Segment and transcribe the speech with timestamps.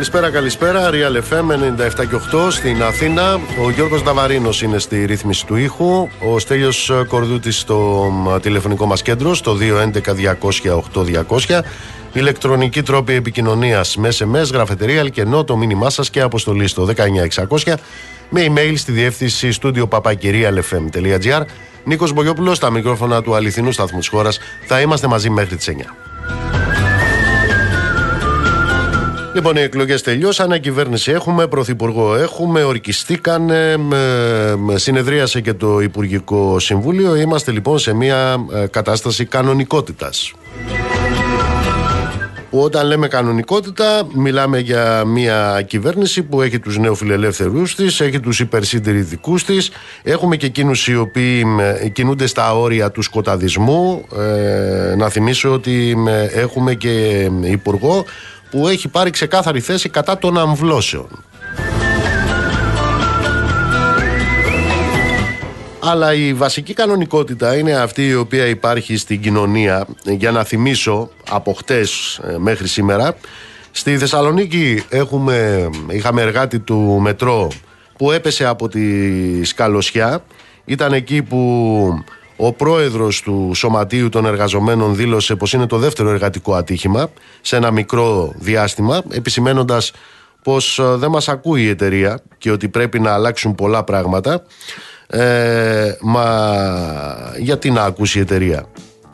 [0.00, 0.90] Καλησπέρα, καλησπέρα.
[0.92, 1.52] Real FM
[2.00, 2.18] 97 και 8
[2.50, 3.40] στην Αθήνα.
[3.64, 6.08] Ο Γιώργος Ναβαρίνος είναι στη ρύθμιση του ήχου.
[6.20, 11.64] Ο Στέλιος Κορδούτης στο τηλεφωνικό μας κέντρο, στο 211-200-8200.
[12.12, 17.78] Ηλεκτρονική τρόπη επικοινωνίας με SMS, γραφετερία, αλκενό, το μήνυμά σας και αποστολή στο 19600
[18.28, 21.42] με email στη διεύθυνση στούντιο papakirialfm.gr.
[21.84, 24.38] Νίκος Μπογιόπουλος, στα μικρόφωνα του αληθινού σταθμού της χώρας.
[24.66, 25.96] Θα είμαστε μαζί μέχρι τις 9.
[29.34, 33.76] Λοιπόν, οι εκλογές τελειώσαν, κυβέρνηση έχουμε, πρωθυπουργό έχουμε, ορκιστήκανε,
[34.74, 37.16] συνεδρίασε και το Υπουργικό Συμβούλιο.
[37.16, 40.32] Είμαστε λοιπόν σε μια ε, κατάσταση κανονικότητας.
[42.50, 49.44] Όταν λέμε κανονικότητα, μιλάμε για μια κυβέρνηση που έχει τους νεοφιλελεύθερους της, έχει τους υπερσυντηρητικούς
[49.44, 49.70] της,
[50.02, 51.44] έχουμε και εκείνους οι οποίοι
[51.92, 54.04] κινούνται στα όρια του σκοταδισμού.
[54.18, 55.96] Ε, να θυμίσω ότι
[56.34, 58.04] έχουμε και υπουργό
[58.50, 61.24] που έχει πάρει ξεκάθαρη θέση κατά των αμβλώσεων.
[65.82, 69.86] Αλλά η βασική κανονικότητα είναι αυτή η οποία υπάρχει στην κοινωνία.
[70.04, 73.16] Για να θυμίσω από χτες ε, μέχρι σήμερα,
[73.70, 77.50] στη Θεσσαλονίκη έχουμε, είχαμε εργάτη του μετρό
[77.96, 80.24] που έπεσε από τη σκαλωσιά.
[80.64, 82.04] Ήταν εκεί που
[82.42, 87.10] ο πρόεδρος του Σωματείου των Εργαζομένων δήλωσε πως είναι το δεύτερο εργατικό ατύχημα
[87.40, 89.92] σε ένα μικρό διάστημα, επισημένοντας
[90.42, 94.42] πως ε, δεν μας ακούει η εταιρεία και ότι πρέπει να αλλάξουν πολλά πράγματα.
[95.06, 96.26] Ε, μα
[97.38, 98.64] γιατί να ακούσει η εταιρεία,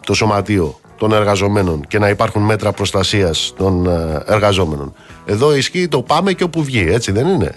[0.07, 4.95] το Σωματείο των Εργαζομένων και να υπάρχουν μέτρα προστασίας των ε, εργαζόμενων.
[5.25, 7.55] Εδώ ισχύει το πάμε και όπου βγει, έτσι δεν είναι;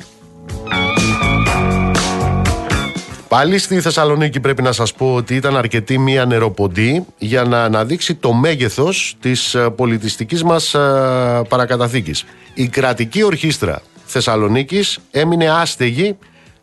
[3.29, 8.15] Πάλι στη Θεσσαλονίκη πρέπει να σας πω ότι ήταν αρκετή μία νεροποντή για να αναδείξει
[8.15, 12.25] το μέγεθος της ε, πολιτιστικής μας ε, παρακαταθήκης.
[12.53, 16.17] Η κρατική ορχήστρα Θεσσαλονίκης έμεινε άστεγη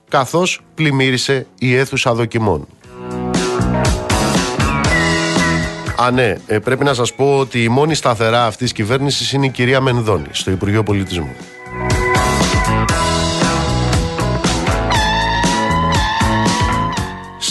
[0.09, 2.67] καθώς πλημμύρισε η αίθουσα δοκιμών.
[6.01, 9.47] Α, ναι, ε, πρέπει να σας πω ότι η μόνη σταθερά αυτής της κυβέρνησης είναι
[9.47, 11.35] η κυρία Μενδώνη στο Υπουργείο Πολιτισμού.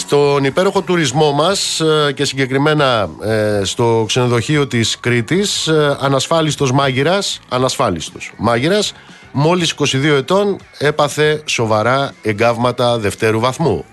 [0.06, 7.40] Στον υπέροχο τουρισμό μας ε, και συγκεκριμένα ε, στο ξενοδοχείο της Κρήτης ε, ανασφάλιστος μάγειρας,
[7.48, 8.92] ανασφάλιστος μάγειρας
[9.32, 13.84] μόλις 22 ετών έπαθε σοβαρά εγκάβματα δευτέρου βαθμού.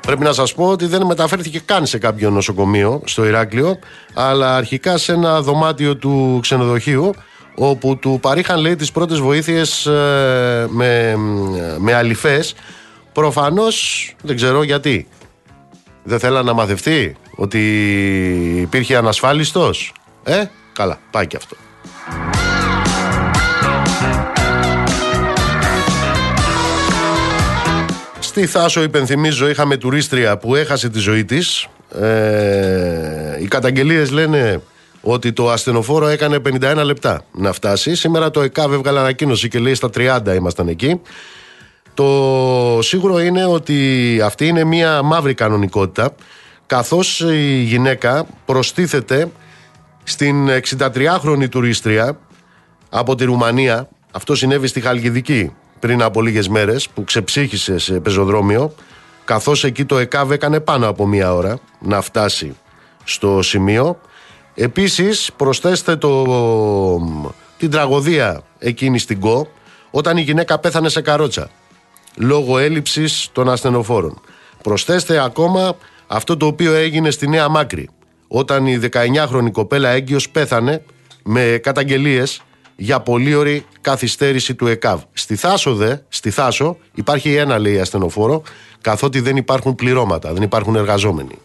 [0.00, 3.78] Πρέπει να σας πω ότι δεν μεταφέρθηκε καν σε κάποιο νοσοκομείο στο Ηράκλειο
[4.14, 7.14] αλλά αρχικά σε ένα δωμάτιο του ξενοδοχείου
[7.58, 11.16] όπου του παρήχαν λέει τις πρώτες βοήθειες ε, με,
[11.78, 12.54] με αληθές.
[13.12, 15.08] Προφανώς δεν ξέρω γιατί.
[16.02, 17.60] Δεν θέλα να μαθευτεί ότι
[18.60, 19.92] υπήρχε ανασφάλιστος.
[20.24, 21.56] Ε καλά πάει και αυτό.
[28.18, 31.66] Στη Θάσο υπενθυμίζω είχαμε τουρίστρια που έχασε τη ζωή της.
[32.00, 34.62] Ε, οι καταγγελίες λένε
[35.08, 37.94] ότι το ασθενοφόρο έκανε 51 λεπτά να φτάσει.
[37.94, 41.00] Σήμερα το ΕΚΑΒ έβγαλε ανακοίνωση και λέει στα 30 ήμασταν εκεί.
[41.94, 46.14] Το σίγουρο είναι ότι αυτή είναι μια μαύρη κανονικότητα
[46.66, 49.30] καθώς η γυναίκα προστίθεται
[50.04, 52.18] στην 63χρονη τουρίστρια
[52.90, 53.88] από τη Ρουμανία.
[54.12, 58.74] Αυτό συνέβη στη Χαλκιδική πριν από λίγες μέρες που ξεψύχησε σε πεζοδρόμιο
[59.24, 62.56] καθώς εκεί το ΕΚΑΒ έκανε πάνω από μία ώρα να φτάσει
[63.04, 64.00] στο σημείο
[64.58, 66.24] Επίσης προσθέστε το,
[67.58, 69.48] την τραγωδία εκείνη στην ΚΟ
[69.90, 71.50] όταν η γυναίκα πέθανε σε καρότσα
[72.16, 74.20] λόγω έλλειψης των ασθενοφόρων.
[74.62, 75.76] Προσθέστε ακόμα
[76.06, 77.88] αυτό το οποίο έγινε στη Νέα Μάκρη
[78.28, 80.82] όταν η 19χρονη κοπέλα έγκυος πέθανε
[81.22, 82.42] με καταγγελίες
[82.76, 85.00] για πολύ καθυστέρηση του ΕΚΑΒ.
[85.12, 88.42] Στη Θάσο δε, στη Θάσο υπάρχει ένα λέει ασθενοφόρο
[88.80, 91.38] καθότι δεν υπάρχουν πληρώματα, δεν υπάρχουν εργαζόμενοι.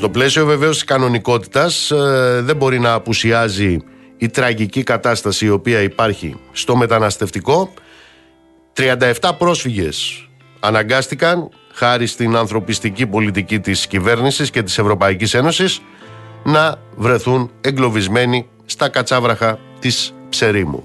[0.00, 3.76] Στο πλαίσιο βεβαίως της κανονικότητας ε, δεν μπορεί να απουσιάζει
[4.16, 7.72] η τραγική κατάσταση η οποία υπάρχει στο μεταναστευτικό.
[8.76, 10.28] 37 πρόσφυγες
[10.60, 15.80] αναγκάστηκαν χάρη στην ανθρωπιστική πολιτική της κυβέρνησης και της Ευρωπαϊκής Ένωσης
[16.44, 20.84] να βρεθούν εγκλωβισμένοι στα κατσάβραχα της Ψερίμου.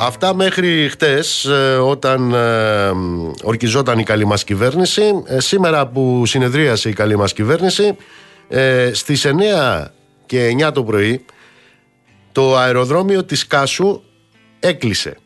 [0.00, 2.90] Αυτά μέχρι χτες ε, όταν ε,
[3.42, 5.22] ορκιζόταν η καλή μας κυβέρνηση.
[5.26, 7.96] Ε, σήμερα που συνεδρίασε η καλή μας κυβέρνηση
[8.92, 9.84] στις 9
[10.26, 11.24] και 9 το πρωί
[12.32, 14.00] το αεροδρόμιο της Κάσου
[14.60, 15.16] έκλεισε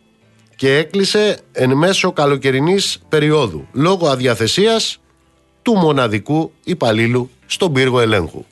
[0.56, 5.00] και έκλεισε εν μέσω καλοκαιρινής περίοδου λόγω αδιαθεσίας
[5.62, 8.44] του μοναδικού υπαλλήλου στον πύργο ελέγχου.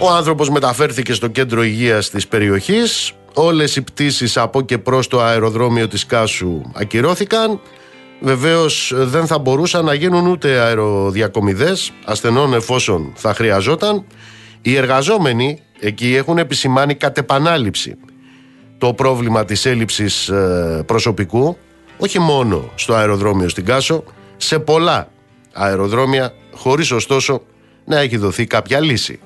[0.00, 5.20] Ο άνθρωπος μεταφέρθηκε στο κέντρο υγείας της περιοχής, όλες οι πτήσεις από και προς το
[5.20, 7.60] αεροδρόμιο της Κάσου ακυρώθηκαν,
[8.20, 14.04] βεβαίως δεν θα μπορούσαν να γίνουν ούτε αεροδιακομιδές ασθενών εφόσον θα χρειαζόταν.
[14.62, 17.96] Οι εργαζόμενοι εκεί έχουν επισημάνει κατ' επανάληψη
[18.78, 21.56] το πρόβλημα της έλλειψης ε, προσωπικού
[21.98, 24.04] όχι μόνο στο αεροδρόμιο στην Κάσο,
[24.36, 25.08] σε πολλά
[25.52, 27.42] αεροδρόμια χωρίς ωστόσο
[27.84, 29.20] να έχει δοθεί κάποια λύση.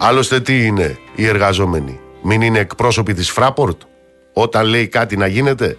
[0.00, 3.80] Άλλωστε τι είναι οι εργαζόμενοι, μην είναι εκπρόσωποι της Φράπορτ
[4.32, 5.76] όταν λέει κάτι να γίνεται;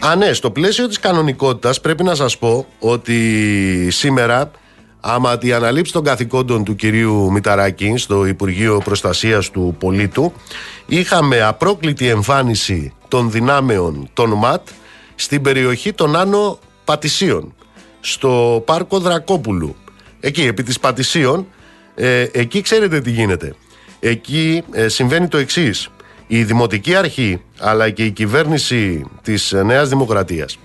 [0.00, 4.50] Α, ναι, στο πλαίσιο της κανονικότητας πρέπει να σας πω ότι σήμερα
[5.00, 10.32] άμα τη αναλήψη των καθηκόντων του κυρίου Μηταράκη στο Υπουργείο Προστασίας του Πολίτου
[10.86, 14.68] είχαμε απρόκλητη εμφάνιση των δυνάμεων των ΜΑΤ
[15.14, 17.54] στην περιοχή των Άνω Πατησίων
[18.00, 19.76] στο πάρκο Δρακόπουλου
[20.20, 21.46] εκεί επί της Πατησίων
[21.94, 23.54] ε, εκεί ξέρετε τι γίνεται.
[24.00, 25.88] Εκεί ε, συμβαίνει το εξής.
[26.26, 30.58] Η Δημοτική Αρχή αλλά και η κυβέρνηση της Νέας Δημοκρατίας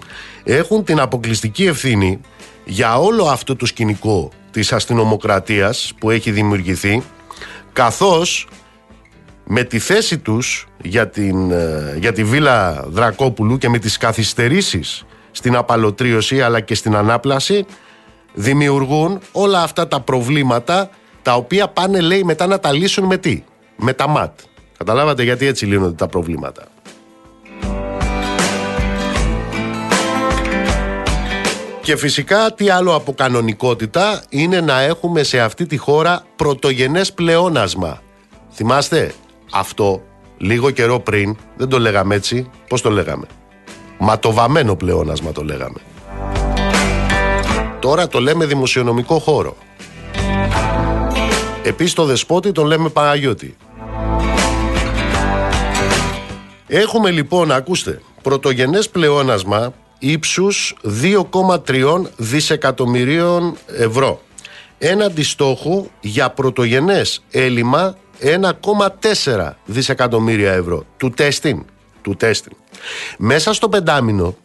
[0.43, 2.19] έχουν την αποκλειστική ευθύνη
[2.65, 7.03] για όλο αυτό το σκηνικό της αστυνομοκρατίας που έχει δημιουργηθεί
[7.73, 8.47] καθώς
[9.45, 15.05] με τη θέση τους για, την, ε, για τη Βίλα Δρακόπουλου και με τις καθυστερήσεις
[15.31, 17.65] στην απαλωτρίωση αλλά και στην ανάπλαση
[18.35, 20.89] δημιουργούν όλα αυτά τα προβλήματα
[21.21, 23.43] τα οποία πάνε λέει μετά να τα λύσουν με τι,
[23.75, 24.39] με τα ΜΑΤ.
[24.77, 26.63] Καταλάβατε γιατί έτσι λύνονται τα προβλήματα.
[31.81, 38.01] Και φυσικά τι άλλο από κανονικότητα είναι να έχουμε σε αυτή τη χώρα πρωτογενές πλεόνασμα.
[38.51, 39.13] Θυμάστε
[39.51, 40.01] αυτό
[40.37, 43.25] λίγο καιρό πριν δεν το λέγαμε έτσι, πώς το λέγαμε;
[43.97, 45.79] Ματοβαμένο πλεόνασμα το λέγαμε.
[47.79, 49.57] Τώρα το λέμε δημοσιονομικό χώρο.
[51.63, 53.55] Επίσης το δεσπότη τον λέμε Παναγιώτη.
[56.67, 64.21] Έχουμε λοιπόν, ακούστε, πρωτογενές πλεόνασμα ύψους 2,3 δισεκατομμυρίων ευρώ
[64.77, 71.65] έναντι στόχου για πρωτογενές έλλειμμα 1,4 δισεκατομμύρια ευρώ του τέστην,
[72.01, 72.51] του τέστην.
[73.17, 74.35] Μέσα στο πεντάμινο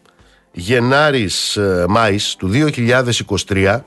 [0.53, 2.51] Γενάρης ε, Μάης του
[3.49, 3.81] 2023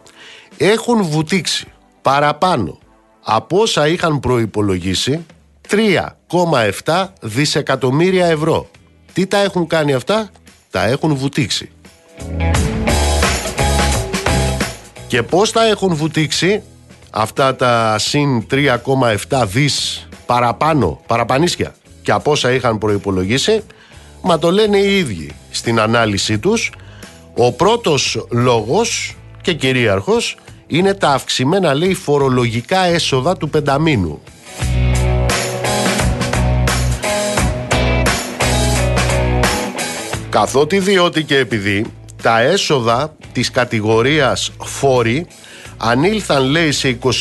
[0.57, 1.67] έχουν βουτήξει
[2.01, 2.79] παραπάνω
[3.23, 5.25] από όσα είχαν προϋπολογίσει
[5.69, 8.69] 3,7 δισεκατομμύρια ευρώ.
[9.13, 10.29] Τι τα έχουν κάνει αυτά;
[10.69, 11.71] τα έχουν βουτήξει.
[15.07, 16.63] Και πώς τα έχουν βουτήξει;
[17.15, 23.63] Αυτά τα συν 3,7 δις παραπάνω, παραπανίσια και από όσα είχαν προϋπολογίσει,
[24.23, 26.71] μα το λένε οι ίδιοι στην ανάλυση τους.
[27.35, 30.37] Ο πρώτος λόγος και κυρίαρχος
[30.67, 34.21] είναι τα αυξημένα λέει φορολογικά έσοδα του πενταμήνου
[40.29, 41.85] Καθότι διότι και επειδή
[42.21, 45.27] τα έσοδα της κατηγορίας φόροι
[45.77, 47.13] ανήλθαν λέει σε 22,866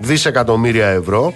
[0.00, 1.34] δισεκατομμύρια ευρώ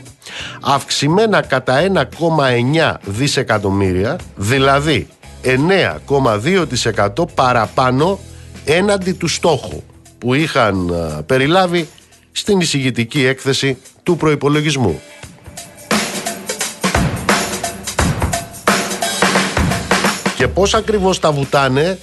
[0.63, 5.09] αυξημένα κατά 1,9 δισεκατομμύρια δηλαδή
[7.17, 8.19] 9,2% παραπάνω
[8.65, 9.83] έναντι του στόχου
[10.19, 10.93] που είχαν
[11.27, 11.89] περιλάβει
[12.33, 15.01] στην εισηγητική έκθεση του προϋπολογισμού.
[20.37, 21.99] Και πώς ακριβώς τα βουτάνε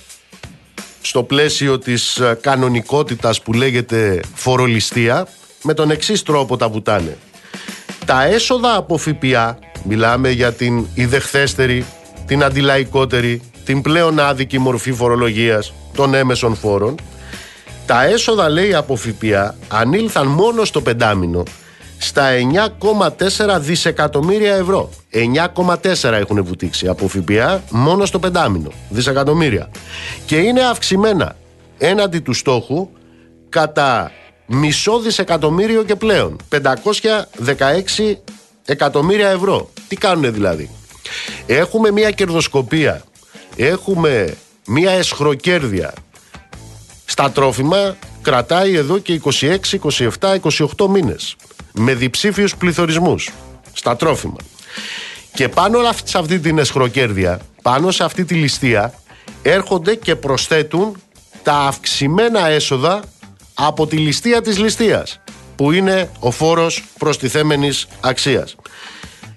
[1.01, 5.27] στο πλαίσιο της ε, κανονικότητας που λέγεται φορολιστία
[5.63, 7.17] με τον εξής τρόπο τα βουτάνε.
[8.05, 11.85] Τα έσοδα από ΦΠΑ, μιλάμε για την ιδεχθέστερη,
[12.25, 16.95] την αντιλαϊκότερη, την πλέον άδικη μορφή φορολογίας των έμεσων φόρων,
[17.85, 21.43] τα έσοδα λέει από ΦΠΑ ανήλθαν μόνο στο πεντάμινο
[21.97, 22.29] στα
[23.47, 24.89] 9,4 δισεκατομμύρια ευρώ.
[25.11, 28.71] 9,4 έχουν βουτήξει από ΦΠΑ μόνο στο πεντάμινο.
[28.89, 29.69] Δισεκατομμύρια.
[30.25, 31.35] Και είναι αυξημένα
[31.77, 32.89] έναντι του στόχου
[33.49, 34.11] κατά
[34.51, 36.35] μισό δισεκατομμύριο και πλέον.
[36.49, 38.15] 516
[38.65, 39.69] εκατομμύρια ευρώ.
[39.87, 40.69] Τι κάνουν δηλαδή.
[41.45, 43.03] Έχουμε μια κερδοσκοπία.
[43.55, 44.35] Έχουμε
[44.67, 45.93] μια εσχροκέρδεια.
[47.05, 49.57] Στα τρόφιμα κρατάει εδώ και 26,
[50.19, 50.39] 27,
[50.77, 51.35] 28 μήνες
[51.73, 53.29] με διψήφιους πληθωρισμούς
[53.73, 54.37] στα τρόφιμα.
[55.33, 58.93] Και πάνω σε αυτή την εσχροκέρδεια, πάνω σε αυτή τη ληστεία,
[59.41, 60.95] έρχονται και προσθέτουν
[61.43, 63.01] τα αυξημένα έσοδα
[63.65, 65.19] από τη ληστεία της ληστείας
[65.55, 68.55] που είναι ο φόρος προστιθέμενης αξίας.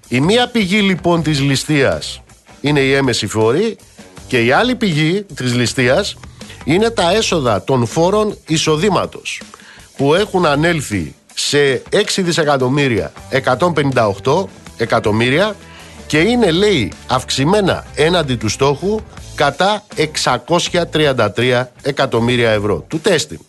[0.07, 2.21] Η μία πηγή λοιπόν της ληστείας
[2.61, 3.77] είναι η έμεση φόρη
[4.27, 6.15] και η άλλη πηγή της ληστείας
[6.63, 9.41] είναι τα έσοδα των φόρων εισοδήματος
[9.97, 13.11] που έχουν ανέλθει σε 6 δισεκατομμύρια
[14.23, 14.45] 158
[14.77, 15.55] εκατομμύρια
[16.07, 18.99] και είναι λέει αυξημένα έναντι του στόχου
[19.35, 19.83] κατά
[20.93, 23.39] 633 εκατομμύρια ευρώ του τέστη.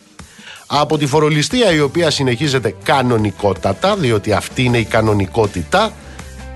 [0.67, 5.93] Από τη φορολιστία η οποία συνεχίζεται κανονικότατα διότι αυτή είναι η κανονικότητα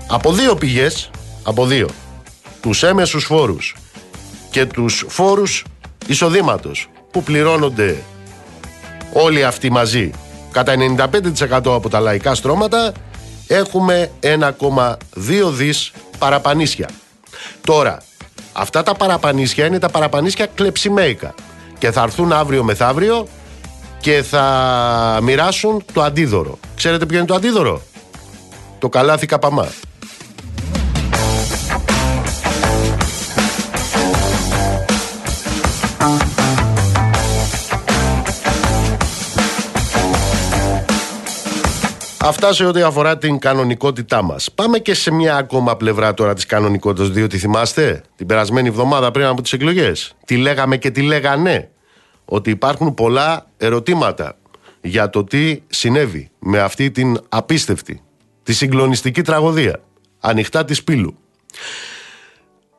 [0.08, 1.10] από δύο πηγές,
[1.42, 1.88] από δύο,
[2.60, 3.76] τους έμεσους φόρους
[4.50, 5.64] και τους φόρους
[6.06, 8.02] εισοδήματος που πληρώνονται
[9.12, 10.10] όλοι αυτοί μαζί
[10.50, 12.92] κατά 95% από τα λαϊκά στρώματα
[13.46, 14.94] έχουμε 1,2
[15.50, 16.88] δις παραπανίσια.
[17.64, 18.02] Τώρα,
[18.52, 21.34] αυτά τα παραπανίσια είναι τα παραπανίσια κλεψιμέικα
[21.78, 23.28] και θα έρθουν αύριο μεθαύριο
[24.02, 26.58] και θα μοιράσουν το αντίδωρο.
[26.74, 27.82] Ξέρετε ποιο είναι το αντίδωρο;
[28.78, 29.68] Το καλάθι καπαμά.
[42.24, 44.52] Αυτά σε ό,τι αφορά την κανονικότητά μας.
[44.54, 49.26] Πάμε και σε μια ακόμα πλευρά τώρα της κανονικότητας, διότι θυμάστε την περασμένη εβδομάδα πριν
[49.26, 50.14] από τις εκλογές.
[50.24, 51.70] Τι λέγαμε και τι λέγανε.
[52.34, 54.36] Ότι υπάρχουν πολλά ερωτήματα
[54.80, 58.02] για το τι συνέβη με αυτή την απίστευτη,
[58.42, 59.82] τη συγκλονιστική τραγωδία.
[60.20, 61.16] Ανοιχτά της πύλου.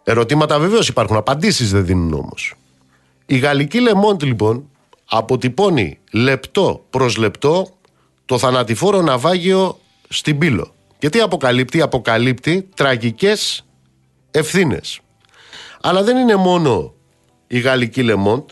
[0.04, 2.54] Ερωτήματα βεβαίως υπάρχουν, απαντήσεις δεν δίνουν όμως.
[3.26, 4.70] Η γαλλική Λεμόντ λοιπόν
[5.06, 7.68] αποτυπώνει λεπτό προς λεπτό
[8.26, 9.80] το θανατηφόρο ναυάγιο
[10.10, 10.74] στην Πύλο.
[11.00, 13.66] Γιατί αποκαλύπτει, αποκαλύπτει τραγικές
[14.32, 15.00] ευθύνες.
[15.82, 16.94] Αλλά δεν είναι μόνο
[17.48, 18.50] η γαλλική Λεμόντ.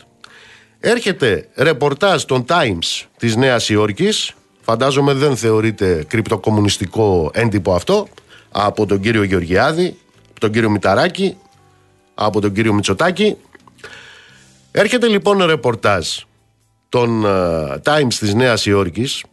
[0.84, 8.08] Έρχεται ρεπορτάζ των Times της Νέας Υόρκης, φαντάζομαι δεν θεωρείται κρυπτοκομμουνιστικό έντυπο αυτό,
[8.50, 9.96] από τον κύριο Γεωργιάδη,
[10.40, 11.36] τον κύριο Μηταράκη,
[12.14, 13.36] από τον κύριο Μητσοτάκη.
[14.70, 16.08] Έρχεται λοιπόν ρεπορτάζ
[16.88, 19.24] των uh, Times της Νέας Υόρκης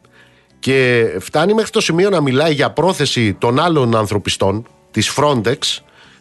[0.60, 5.58] και φτάνει μέχρι το σημείο να μιλάει για πρόθεση των άλλων ανθρωπιστών της Frontex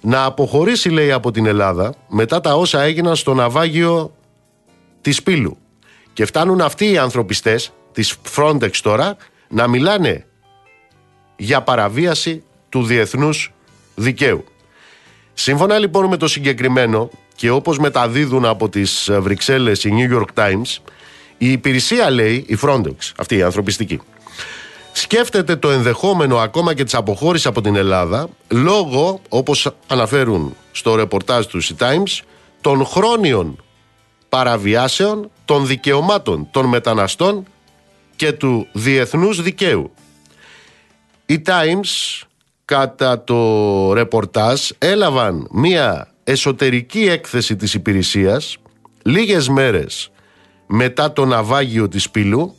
[0.00, 4.12] να αποχωρήσει λέει από την Ελλάδα μετά τα όσα έγιναν στο ναυάγιο
[5.00, 5.58] της Πύλου
[6.12, 9.16] και φτάνουν αυτοί οι ανθρωπιστές της Frontex τώρα
[9.48, 10.26] να μιλάνε
[11.36, 13.52] για παραβίαση του διεθνούς
[13.94, 14.44] δικαίου.
[15.34, 20.76] Σύμφωνα λοιπόν με το συγκεκριμένο και όπως μεταδίδουν από τις Βρυξέλλες η New York Times
[21.38, 24.00] η υπηρεσία λέει, η Frontex, αυτή η ανθρωπιστική
[24.98, 31.46] σκέφτεται το ενδεχόμενο ακόμα και της αποχώρησης από την Ελλάδα λόγω, όπως αναφέρουν στο ρεπορτάζ
[31.46, 32.20] του Sea Times,
[32.60, 33.64] των χρόνιων
[34.28, 37.46] παραβιάσεων των δικαιωμάτων των μεταναστών
[38.16, 39.90] και του διεθνούς δικαίου.
[41.26, 42.22] Οι Times
[42.64, 48.56] κατά το ρεπορτάζ έλαβαν μία εσωτερική έκθεση της υπηρεσίας
[49.02, 50.10] λίγες μέρες
[50.66, 52.56] μετά το ναυάγιο της Πύλου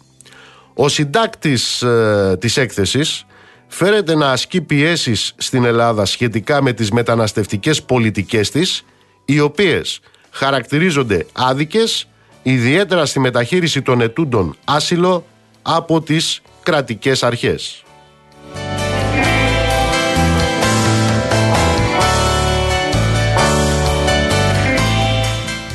[0.74, 3.26] ο συντάκτης ε, της έκθεσης
[3.68, 8.86] φέρεται να ασκεί πιέσεις στην Ελλάδα σχετικά με τις μεταναστευτικές πολιτικές της,
[9.26, 10.00] οι οποίες
[10.32, 12.08] χαρακτηρίζονται άδικες,
[12.44, 15.26] ιδιαίτερα στη μεταχείριση των ετούντων άσυλο
[15.62, 17.84] από τις κρατικές αρχές.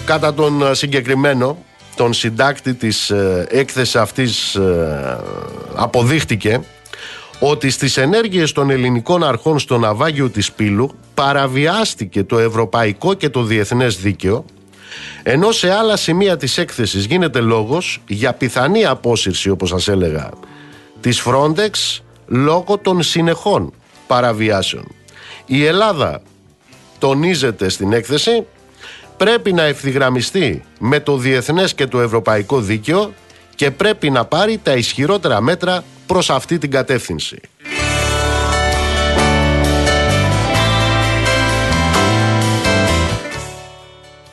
[0.05, 1.65] Κατά τον συγκεκριμένο,
[1.97, 5.21] τον συντάκτη της ε, έκθεσης αυτής ε,
[5.75, 6.61] αποδείχτηκε
[7.39, 13.43] ότι στις ενέργειες των ελληνικών αρχών στο ναυάγιο της Πύλου παραβιάστηκε το ευρωπαϊκό και το
[13.43, 14.45] διεθνές δίκαιο
[15.23, 20.31] ενώ σε άλλα σημεία της έκθεσης γίνεται λόγος για πιθανή απόσυρση όπως σας έλεγα
[21.01, 23.73] της Frontex λόγω των συνεχών
[24.07, 24.85] παραβιάσεων.
[25.47, 26.23] Η Ελλάδα
[26.99, 28.47] τονίζεται στην έκθεση
[29.17, 33.13] πρέπει να ευθυγραμμιστεί με το διεθνές και το ευρωπαϊκό δίκαιο
[33.55, 37.41] και πρέπει να πάρει τα ισχυρότερα μέτρα προς αυτή την κατεύθυνση.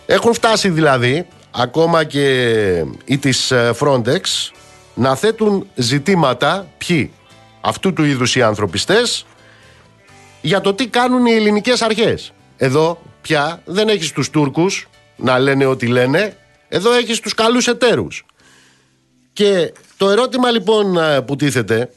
[0.06, 4.22] Έχουν φτάσει δηλαδή ακόμα και οι της ε, Frontex
[4.94, 7.12] να θέτουν ζητήματα ποιοι
[7.62, 9.26] αυτού του είδους οι ανθρωπιστές
[10.42, 12.34] για το τι κάνουν οι ελληνικές αρχές.
[12.58, 16.36] Εδώ πια δεν έχεις τους Τούρκους να λένε ό,τι λένε.
[16.68, 18.26] Εδώ έχεις τους καλούς εταίρους.
[19.34, 21.92] Και το ερώτημα λοιπόν ε, που τίθεται,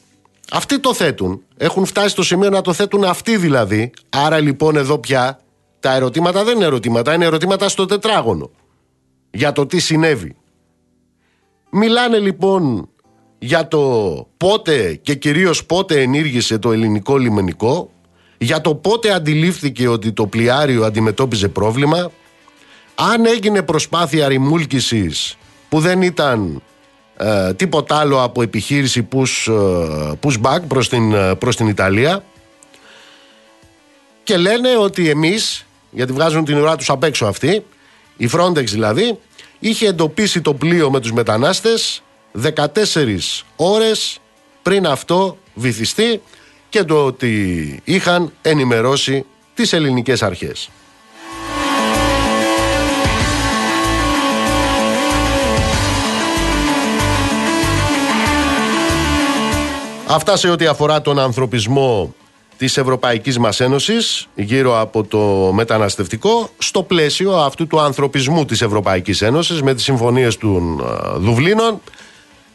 [0.50, 1.42] αυτοί το θέτουν.
[1.56, 3.90] Έχουν φτάσει στο σημείο να το θέτουν αυτοί δηλαδή.
[4.08, 5.40] Άρα λοιπόν εδώ πια
[5.80, 8.50] Τα ερωτήματα δεν είναι ερωτήματα, είναι ερωτήματα στο τετράγωνο.
[9.30, 10.36] Για το τι συνέβη.
[11.70, 12.88] Μιλάνε λοιπόν
[13.38, 13.80] για το
[14.36, 17.90] πότε και κυρίως πότε ενήργησε το ελληνικό λιμενικό,
[18.38, 22.10] για το πότε αντιλήφθηκε ότι το πλοιάριο αντιμετώπιζε πρόβλημα,
[22.94, 25.36] αν έγινε προσπάθεια ρημούλκησης
[25.68, 26.62] που δεν ήταν
[27.16, 32.24] ε, τίποτα άλλο από επιχείρηση push, ε, pushback προς την, ε, προς την Ιταλία
[34.22, 37.64] και λένε ότι εμείς, γιατί βγάζουν την ουρά τους απ' έξω αυτοί,
[38.16, 39.18] η Frontex δηλαδή,
[39.58, 42.02] είχε εντοπίσει το πλοίο με τους μετανάστες
[42.32, 44.18] 14 ώρες
[44.62, 46.22] πριν αυτό βυθιστεί
[46.68, 50.70] και το ότι είχαν ενημερώσει τις ελληνικές αρχές.
[60.14, 62.14] Αυτά σε ό,τι αφορά τον ανθρωπισμό
[62.56, 65.18] της Ευρωπαϊκής μας Ένωσης γύρω από το
[65.52, 71.80] μεταναστευτικό στο πλαίσιο αυτού του ανθρωπισμού της Ευρωπαϊκής Ένωσης με τις συμφωνίες των ε, Δουβλίνων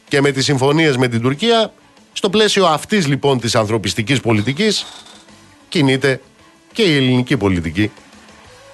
[0.07, 1.73] και με τις συμφωνίες με την Τουρκία
[2.13, 4.85] στο πλαίσιο αυτής λοιπόν της ανθρωπιστικής πολιτικής
[5.69, 6.21] κινείται
[6.73, 7.91] και η ελληνική πολιτική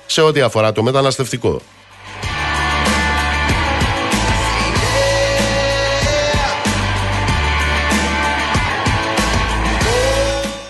[0.06, 1.62] σε ό,τι αφορά το μεταναστευτικό.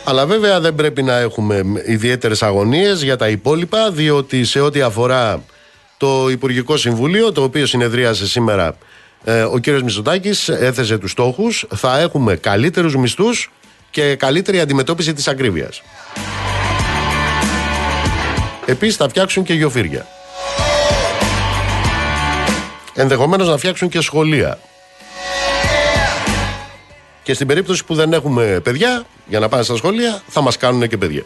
[0.07, 5.43] Αλλά βέβαια δεν πρέπει να έχουμε ιδιαίτερες αγωνίες για τα υπόλοιπα διότι σε ό,τι αφορά
[5.97, 8.77] το Υπουργικό Συμβουλίο το οποίο συνεδρίασε σήμερα
[9.24, 13.51] ε, ο κύριος Μητσοτάκης έθεσε τους στόχους θα έχουμε καλύτερους μισθούς
[13.89, 15.82] και καλύτερη αντιμετώπιση της ακρίβειας.
[18.65, 20.06] Επίσης θα φτιάξουν και γεωφύρια.
[22.93, 24.60] Ενδεχομένως να φτιάξουν και σχολεία.
[27.25, 30.88] Και στην περίπτωση που δεν έχουμε παιδιά για να πάνε στα σχολεία, θα μας κάνουν
[30.88, 31.23] και παιδιά.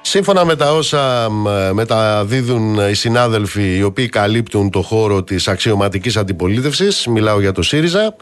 [0.00, 1.30] Σύμφωνα με τα όσα
[1.72, 8.16] μεταδίδουν οι συνάδελφοι οι οποίοι καλύπτουν το χώρο της αξιωματικής αντιπολίτευσης, μιλάω για το ΣΥΡΙΖΑ,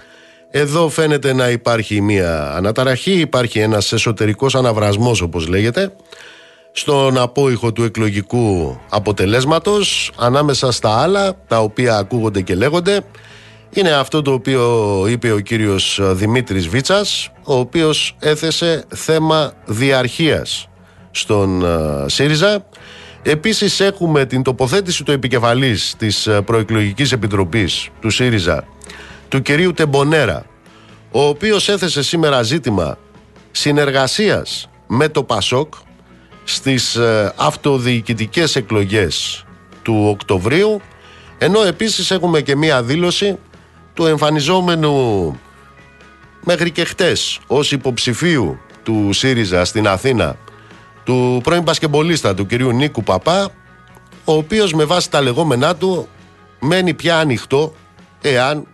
[0.50, 5.92] εδώ φαίνεται να υπάρχει μια αναταραχή, υπάρχει ένας εσωτερικός αναβρασμός όπως λέγεται,
[6.72, 13.00] στον απόϊχο του εκλογικού αποτελέσματος ανάμεσα στα άλλα τα οποία ακούγονται και λέγονται
[13.74, 20.68] είναι αυτό το οποίο είπε ο κύριος Δημήτρης Βίτσας ο οποίος έθεσε θέμα διαρχίας
[21.10, 22.66] στον ε, ΣΥΡΙΖΑ.
[23.22, 28.64] Επίσης έχουμε την τοποθέτηση του επικεφαλής της ε, προεκλογικής επιτροπής του ΣΥΡΙΖΑ
[29.28, 30.44] του κυρίου Τεμπονέρα
[31.10, 32.98] ο οποίος έθεσε σήμερα ζήτημα
[33.50, 35.74] συνεργασίας με το ΠΑΣΟΚ
[36.44, 39.44] στις ε, αυτοδιοικητικές εκλογές
[39.82, 40.80] του Οκτωβρίου
[41.38, 43.38] ενώ επίσης έχουμε και μία δήλωση
[43.94, 45.36] του εμφανιζόμενου
[46.44, 50.36] μέχρι και χτες ως υποψηφίου του ΣΥΡΙΖΑ στην Αθήνα
[51.04, 53.48] του πρώην πασκεμπολίστα του κυρίου Νίκου Παπά
[54.24, 56.08] ο οποίος με βάση τα λεγόμενά του
[56.60, 57.74] μένει πια ανοιχτό
[58.20, 58.66] εάν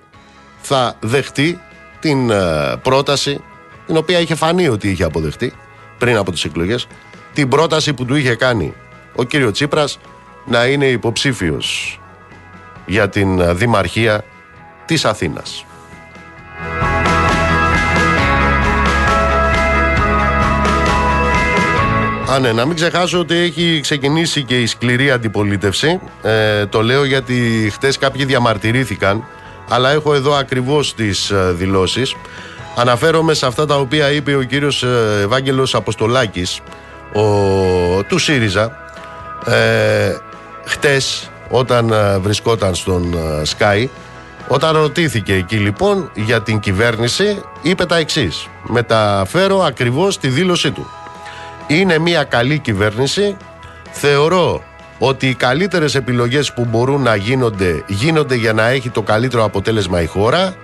[0.60, 1.60] θα δεχτεί
[2.00, 3.40] την ε, πρόταση
[3.86, 5.52] την οποία είχε φανεί ότι είχε αποδεχτεί
[5.98, 6.86] πριν από τις εκλογές
[7.38, 8.74] την πρόταση που του είχε κάνει
[9.14, 9.98] ο κύριο Τσίπρας
[10.46, 12.00] να είναι υποψήφιος
[12.86, 14.24] για την Δημαρχία
[14.84, 15.64] της Αθήνας.
[22.30, 26.00] Α, ναι, να μην ξεχάσω ότι έχει ξεκινήσει και η σκληρή αντιπολίτευση.
[26.22, 29.24] Ε, το λέω γιατί χτες κάποιοι διαμαρτυρήθηκαν,
[29.68, 32.14] αλλά έχω εδώ ακριβώς τις ε, δηλώσεις.
[32.76, 36.60] Αναφέρομαι σε αυτά τα οποία είπε ο κύριος ε, Ευάγγελος Αποστολάκης,
[37.12, 37.22] ο,
[38.02, 38.72] του ΣΥΡΙΖΑ
[39.46, 40.16] ε,
[40.64, 43.88] χτες όταν ε, βρισκόταν στον ε, Sky
[44.48, 48.48] όταν ρωτήθηκε εκεί λοιπόν για την κυβέρνηση είπε τα εξής.
[48.62, 50.86] Μεταφέρω ακριβώς τη δήλωσή του.
[51.66, 53.36] Είναι μια καλή κυβέρνηση.
[53.90, 54.62] Θεωρώ
[54.98, 60.02] ότι οι καλύτερες επιλογές που μπορούν να γίνονται γίνονται για να έχει το καλύτερο αποτέλεσμα
[60.02, 60.54] η χώρα.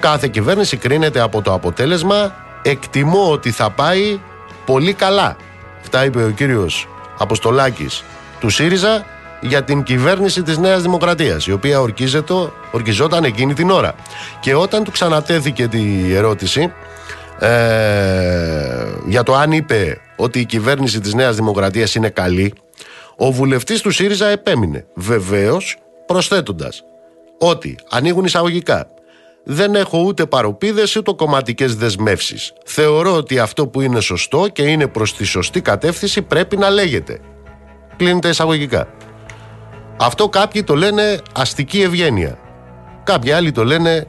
[0.00, 2.34] Κάθε κυβέρνηση κρίνεται από το αποτέλεσμα.
[2.62, 4.20] Εκτιμώ ότι θα πάει
[4.64, 5.36] πολύ καλά
[5.80, 6.88] Αυτά είπε ο κύριος
[7.18, 8.04] Αποστολάκης
[8.40, 9.06] του ΣΥΡΙΖΑ
[9.40, 12.34] για την κυβέρνηση της Νέας Δημοκρατίας η οποία ορκίζεται,
[12.70, 13.94] ορκιζόταν εκείνη την ώρα.
[14.40, 16.72] Και όταν του ξανατέθηκε τη ερώτηση
[17.38, 17.48] ε,
[19.06, 22.54] για το αν είπε ότι η κυβέρνηση της Νέας Δημοκρατίας είναι καλή
[23.16, 26.82] ο βουλευτής του ΣΥΡΙΖΑ επέμεινε βεβαίως προσθέτοντας
[27.38, 28.88] ότι ανοίγουν εισαγωγικά
[29.44, 32.52] δεν έχω ούτε παροπίδες ούτε κομματικές δεσμεύσεις.
[32.64, 37.20] Θεωρώ ότι αυτό που είναι σωστό και είναι προς τη σωστή κατεύθυνση πρέπει να λέγεται.
[37.96, 38.88] Κλείνεται εισαγωγικά.
[40.00, 42.38] Αυτό κάποιοι το λένε αστική ευγένεια.
[43.04, 44.06] Κάποιοι άλλοι το λένε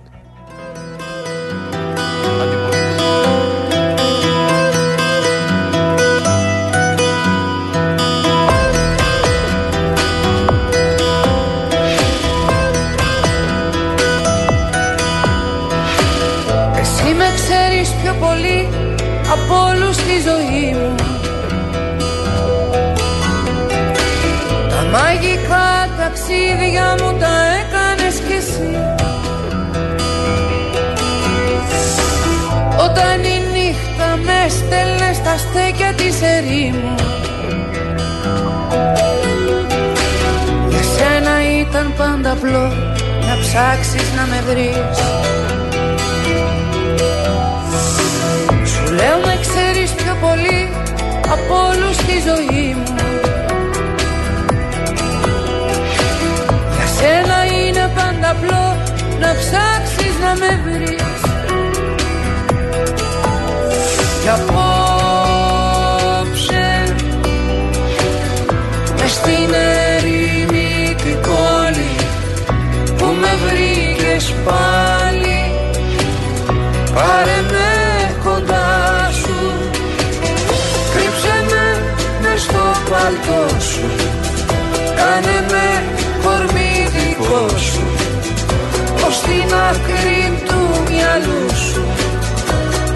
[26.71, 28.75] ταξίδια μου τα έκανες κι εσύ.
[32.85, 36.95] Όταν η νύχτα με στέλνε στα στέκια της ερήμου
[40.69, 42.67] Για σένα ήταν πάντα απλό
[43.27, 44.97] να ψάξεις να με βρεις.
[48.71, 50.69] Σου λέω με ξέρεις πιο πολύ
[51.31, 53.10] από όλους στη ζωή μου
[58.31, 58.65] απλό
[59.19, 61.21] να ψάξεις να με βρεις.
[64.21, 64.73] Κι απόψε
[68.97, 69.49] μες στην
[69.95, 71.93] ερήμη την πόλη
[72.97, 75.41] που με βρήκες πάλι.
[76.93, 77.69] Πάρε με
[78.23, 78.69] κοντά
[79.21, 79.39] σου
[80.93, 81.65] κρύψε με
[82.21, 83.50] μες στο παλτό
[89.31, 91.83] ως την άκρη του μυαλού σου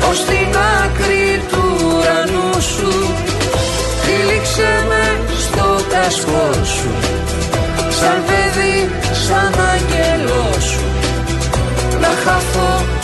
[0.09, 2.91] ως την άκρη του ουρανού σου.
[4.03, 5.03] Τύλιξε με
[5.39, 6.89] στο κασκό σου
[7.89, 8.89] σαν παιδί,
[9.25, 10.83] σαν άγγελό σου.
[12.01, 12.94] Να χαθώ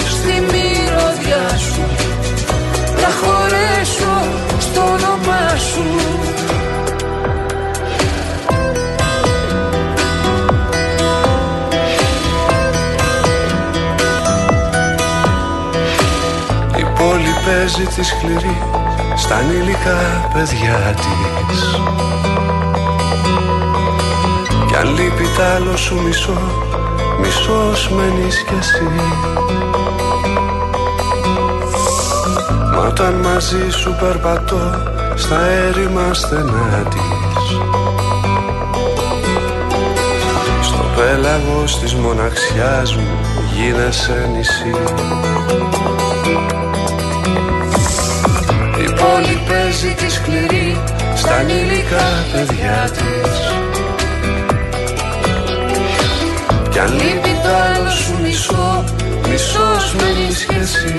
[17.51, 18.57] παίζει τη σκληρή
[19.15, 20.95] στα ανήλικα παιδιά
[21.47, 21.81] της.
[24.67, 26.37] Κι αν λείπει τ' άλλο σου μισό,
[27.21, 28.89] μισός μένεις κι εσύ.
[32.75, 34.83] Μα όταν μαζί σου περπατώ
[35.15, 37.57] στα έρημα στενά της.
[40.61, 43.17] Στο πέλαγος της μοναξιάς μου
[43.55, 44.75] γίνεσαι νησί
[49.21, 50.81] Η πόλη παίζει τη σκληρή
[51.15, 53.31] στα ανήλικα παιδιά της.
[56.69, 58.83] Κι αν λείπει το άλλο σου μισό,
[59.29, 60.95] μισός μένεις κι εσύ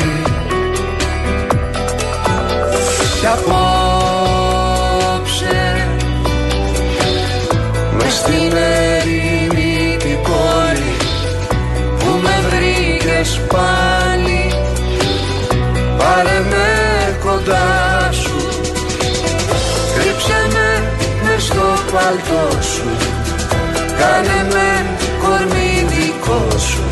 [3.21, 4.37] Κι απόψε
[7.93, 10.97] μες στην ερήμη την πόλη
[11.99, 14.53] που με βρήκες πάλι
[15.99, 16.82] πάρε με
[21.92, 22.88] παλτό σου.
[23.98, 24.68] Κάνε με
[25.22, 26.85] κορμί δικό σου.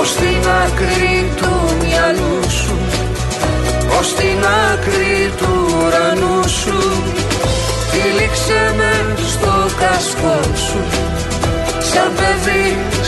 [0.00, 2.76] Ως την άκρη του μυαλού σου.
[3.98, 6.78] Ως την άκρη του ουρανού σου.
[7.90, 8.92] Τύλιξε με
[9.32, 10.80] στο κασκό σου.
[11.90, 12.66] Σαν παιδί,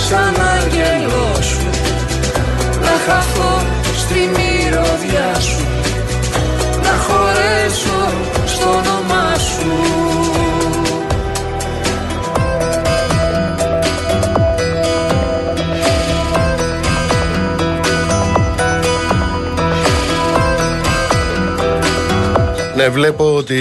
[0.08, 1.68] σαν άγγελό σου.
[2.84, 3.54] Να χαθώ
[4.00, 5.66] στη μυρωδιά σου.
[6.82, 8.00] Να χωρέσω
[8.46, 10.06] στο όνομά σου
[22.87, 23.57] Ναι, βλέπω ότι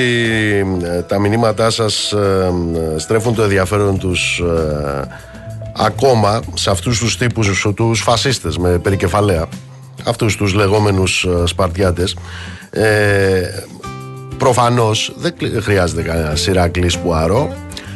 [0.83, 2.51] ε, τα μηνύματά σας ε,
[2.95, 5.07] ε, στρέφουν το ενδιαφέρον τους ε,
[5.77, 9.45] ακόμα σε αυτούς τους τύπους, τους φασίστες με περικεφαλαία,
[10.05, 12.15] αυτούς τους λεγόμενους ε, Σπαρτιάτες.
[12.69, 13.41] Ε,
[14.37, 17.53] προφανώς δεν κλ- χρειάζεται κανένα Σιράκλης Πουαρό.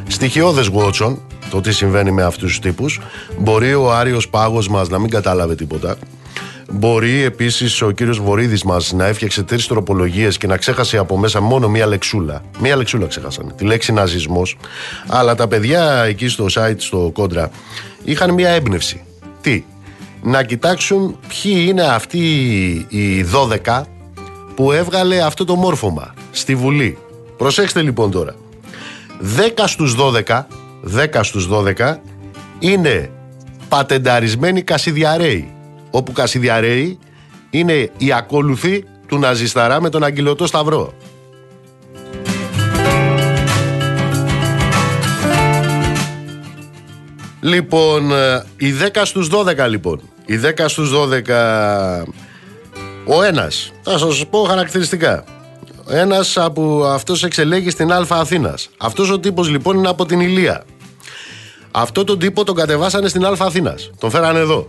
[0.07, 2.99] Στοιχειώδες Γουότσον, το τι συμβαίνει με αυτούς τους τύπους.
[3.37, 5.95] Μπορεί ο Άριος Πάγος μας να μην κατάλαβε τίποτα.
[6.71, 11.41] Μπορεί επίσης ο κύριος Βορύδης μας να έφτιαξε τρεις τροπολογίες και να ξέχασε από μέσα
[11.41, 12.41] μόνο μία λεξούλα.
[12.59, 13.53] Μία λεξούλα ξέχασαν.
[13.55, 14.57] Τη λέξη ναζισμός.
[15.07, 17.49] Αλλά τα παιδιά εκεί στο site, στο κόντρα,
[18.03, 19.01] είχαν μία έμπνευση.
[19.41, 19.63] Τι,
[20.21, 22.19] να κοιτάξουν ποιοι είναι αυτοί
[22.89, 23.25] οι
[23.65, 23.81] 12
[24.55, 26.97] που έβγαλε αυτό το μόρφωμα στη Βουλή.
[27.37, 28.35] Προσέξτε λοιπόν τώρα.
[29.57, 29.95] 10 στους
[30.27, 30.45] 12,
[31.13, 31.95] 10 στους 12
[32.59, 33.09] είναι
[33.69, 35.53] πατενταρισμένοι κασιδιαρέοι.
[35.91, 36.99] Όπου κασιδιαρέοι
[37.49, 40.93] είναι οι ακόλουθοι του Ναζισταρά με τον Αγγελωτό Σταυρό.
[47.41, 50.01] Λοιπόν, ε, οι 10 στους 12 λοιπόν.
[50.25, 52.05] Οι 10 στους 12
[53.05, 55.23] ο ένας, θα σας πω χαρακτηριστικά.
[55.87, 58.69] Ένας από αυτός εξελέγει στην Α Αθήνας.
[58.77, 60.63] Αυτός ο τύπος λοιπόν είναι από την Ηλία.
[61.71, 63.89] Αυτό τον τύπο τον κατεβάσανε στην Α Αθήνας.
[63.99, 64.67] Τον φέρανε εδώ.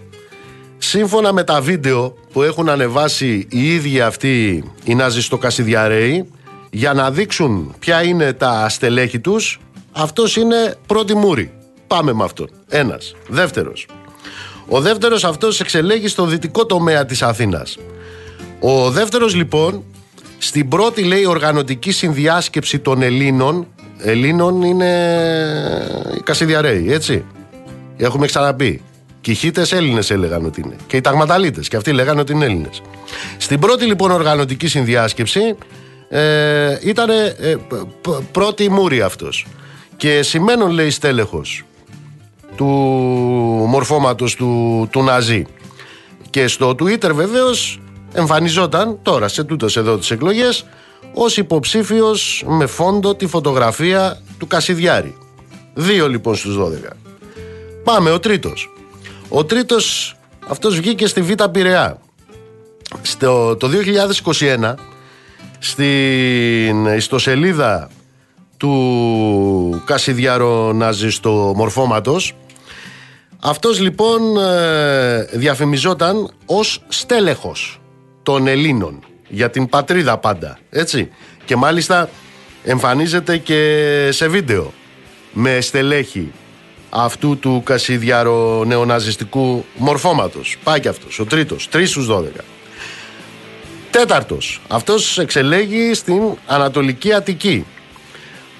[0.82, 6.30] Σύμφωνα με τα βίντεο που έχουν ανεβάσει οι ίδιοι αυτοί οι ναζιστοκασιδιαρέοι
[6.70, 9.60] για να δείξουν ποια είναι τα στελέχη τους
[9.92, 11.52] αυτός είναι πρώτη μούρη.
[11.86, 12.50] Πάμε με αυτόν.
[12.68, 13.14] Ένας.
[13.28, 13.86] Δεύτερος.
[14.68, 17.78] Ο δεύτερος αυτός εξελέγει στο δυτικό τομέα της Αθήνας.
[18.60, 19.84] Ο δεύτερος λοιπόν,
[20.38, 23.66] στην πρώτη λέει οργανωτική συνδιάσκεψη των Ελλήνων,
[23.98, 24.90] Ελλήνων είναι
[26.16, 27.24] οι Κασιδιαρέοι, έτσι.
[27.96, 28.82] Έχουμε ξαναπεί.
[29.20, 30.76] Και οι χίτες Έλληνες έλεγαν ότι είναι.
[30.86, 31.68] Και οι ταγματαλίτες.
[31.68, 32.82] Και αυτοί λέγανε ότι είναι Έλληνες.
[33.38, 35.56] Στην πρώτη λοιπόν οργανωτική συνδιάσκεψη
[36.08, 37.56] ε, ήταν ε,
[38.32, 39.46] πρώτη μούρη αυτός.
[39.96, 41.64] Και σημαίνον λέει στέλεχος
[42.56, 42.66] του
[43.68, 45.46] μορφώματος του, του Ναζί.
[46.30, 47.80] Και στο Twitter βεβαίως
[48.12, 50.66] εμφανιζόταν τώρα σε τούτες εδώ τις εκλογές
[51.14, 55.16] ως υποψήφιος με φόντο τη φωτογραφία του Κασιδιάρη.
[55.74, 56.60] Δύο λοιπόν στους 12.
[57.84, 58.70] Πάμε ο τρίτος.
[59.32, 60.14] Ο τρίτος
[60.48, 61.98] αυτός βγήκε στη Β' Πειραιά.
[63.02, 63.68] Στο, το
[64.30, 64.74] 2021
[65.58, 67.90] στην ιστοσελίδα
[68.56, 70.76] του Κασιδιάρο
[71.08, 72.34] στο μορφώματος
[73.40, 77.80] αυτός λοιπόν ε, διαφημιζόταν ως στέλεχος
[78.22, 81.10] των Ελλήνων για την πατρίδα πάντα έτσι
[81.44, 82.08] και μάλιστα
[82.64, 84.72] εμφανίζεται και σε βίντεο
[85.32, 86.32] με στελέχη
[86.90, 92.40] αυτού του κασιδιάρο νεοναζιστικού μορφώματος πάει και αυτός ο τρίτος, τρεις στους δώδεκα
[93.90, 97.64] τέταρτος αυτός εξελέγει στην Ανατολική Αττική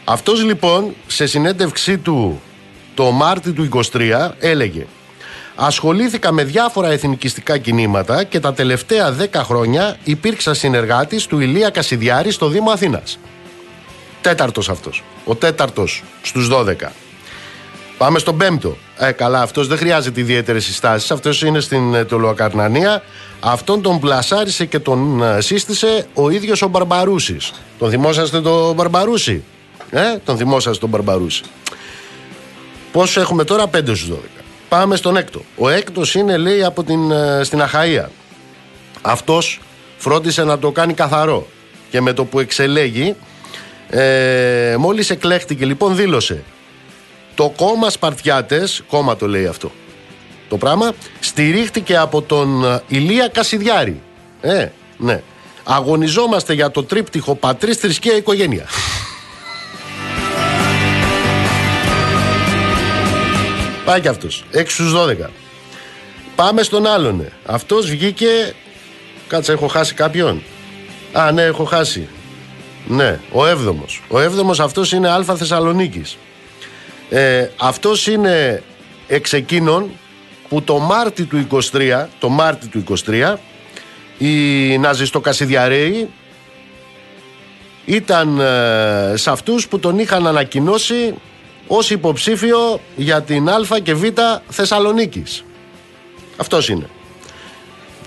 [0.05, 2.41] αυτός λοιπόν σε συνέντευξή του
[2.95, 4.87] το Μάρτι του 23 έλεγε
[5.63, 12.31] Ασχολήθηκα με διάφορα εθνικιστικά κινήματα και τα τελευταία 10 χρόνια υπήρξα συνεργάτης του Ηλία Κασιδιάρη
[12.31, 13.19] στο Δήμο Αθήνας.
[14.21, 15.03] Τέταρτος αυτός.
[15.25, 16.93] Ο τέταρτος στους 12.
[18.01, 18.77] Πάμε στον πέμπτο.
[18.99, 21.11] Ε, καλά, αυτός δεν χρειάζεται ιδιαίτερες συστάσεις.
[21.11, 23.03] Αυτός είναι στην ε, Τολοακαρνανία.
[23.41, 27.53] Αυτόν τον πλασάρισε και τον ε, σύστησε ο ίδιος ο Μπαρμπαρούσης.
[27.79, 29.45] Τον θυμόσαστε τον Μπαρμπαρούση;
[29.91, 31.43] Ε, τον θυμόσαστε τον Μπαρμπαρούση.
[32.93, 34.15] Πόσο έχουμε τώρα, 5 στους 12.
[34.69, 35.43] Πάμε στον έκτο.
[35.57, 38.11] Ο έκτος είναι, λέει, από την, ε, στην Αχαία.
[39.03, 39.61] Αυτός
[39.97, 41.47] φρόντισε να το κάνει καθαρό.
[41.91, 43.17] Και με το που εξελέγει,
[43.91, 46.43] ε, μόλις εκλέχτηκε, λοιπόν, δήλωσε.
[47.41, 49.71] Το κόμμα Σπαρτιάτες, κόμμα το λέει αυτό,
[50.49, 54.03] το πράγμα, στηρίχτηκε από τον ε, Ηλία Κασιδιάρη.
[54.41, 55.23] Ε, ναι.
[55.65, 58.67] Αγωνιζόμαστε για το τρίπτυχο πατρίς, θρησκεία, οικογένεια.
[63.85, 64.45] Πάει και αυτός.
[64.55, 65.31] 6 στους 12.
[66.37, 67.27] Πάμε στον άλλον.
[67.45, 68.55] Αυτός βγήκε.
[69.29, 70.43] Κάτσε, έχω χάσει κάποιον.
[71.13, 72.09] Α, ναι, έχω χάσει.
[72.87, 74.03] Ναι, ο έβδομος.
[74.09, 76.17] Ο έβδομος αυτός είναι Α Θεσσαλονίκης.
[77.11, 78.63] Ε, αυτός είναι
[79.07, 79.91] εξ εκείνων
[80.49, 83.37] που το Μάρτι του 23, το Μάρτι του 23,
[84.19, 86.09] οι ναζιστοκασιδιαρέοι
[87.85, 91.15] ήταν ε, σε αυτούς που τον είχαν ανακοινώσει
[91.67, 94.05] ως υποψήφιο για την Α και Β
[94.49, 95.45] Θεσσαλονίκης.
[96.37, 96.89] Αυτός είναι.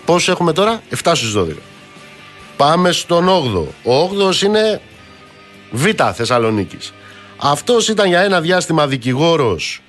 [0.05, 1.57] Πόσους έχουμε τώρα; 7 στους 12.
[2.57, 3.65] Πάμε στον 8ο.
[3.83, 4.81] Ο 8ος είναι
[5.71, 6.93] Β Θεσσαλονίκης.
[7.37, 9.81] Αυτός ήταν για ένα διάστημα δικηγόρος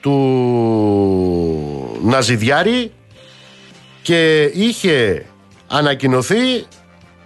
[0.00, 0.10] του
[2.02, 2.92] Ναζιδιάρη
[4.02, 5.26] και είχε
[5.66, 6.66] ανακοινωθεί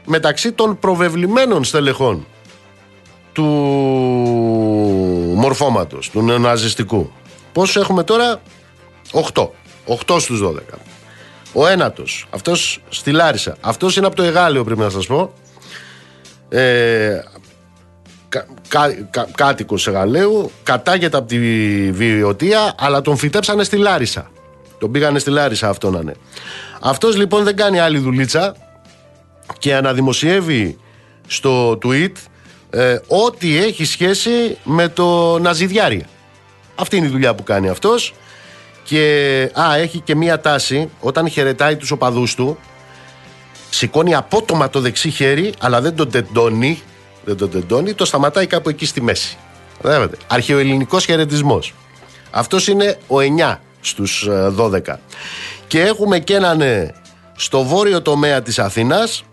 [0.06, 2.26] μεταξύ των προβεβλημένων στελεχών
[3.32, 3.42] του
[5.34, 7.10] μορφώματος, του νεοναζιστικού.
[7.52, 8.40] Πόσους έχουμε τώρα;
[9.12, 9.50] 8.
[9.86, 10.78] 8 στους 12.
[11.52, 13.56] Ο ένατος, αυτός στη Λάρισα.
[13.60, 15.32] Αυτός είναι από το Εγάλεο πρέπει να σας πω.
[16.48, 17.20] Ε,
[18.68, 21.38] κα, κα, κάτοικος Εγαλαίου, κατάγεται από τη
[21.92, 24.30] Βιωτία, αλλά τον φυτέψανε στη Λάρισα.
[24.78, 26.14] Τον πήγανε στη Λάρισα αυτό να είναι.
[26.80, 28.56] Αυτός λοιπόν δεν κάνει άλλη δουλίτσα
[29.58, 30.78] και αναδημοσιεύει
[31.26, 32.12] στο tweet
[32.70, 36.04] ε, ό,τι έχει σχέση με το Ναζιδιάρι.
[36.74, 38.14] Αυτή είναι η δουλειά που κάνει αυτός
[38.84, 39.02] και
[39.60, 42.58] α, έχει και μία τάση όταν χαιρετάει τους οπαδούς του
[43.70, 46.82] σηκώνει απότομα το δεξί χέρι αλλά δεν τον τεντώνει
[47.24, 49.36] δεν τον τεντώνει, το σταματάει κάπου εκεί στη μέση.
[49.82, 50.16] Βλέπετε.
[50.26, 51.74] Αρχαιοελληνικός χαιρετισμός.
[52.30, 54.88] Αυτός είναι ο 9 στους 12.
[54.88, 54.98] Ε,
[55.66, 56.94] και έχουμε και έναν ε,
[57.36, 59.24] στο βόρειο τομέα της Αθήνας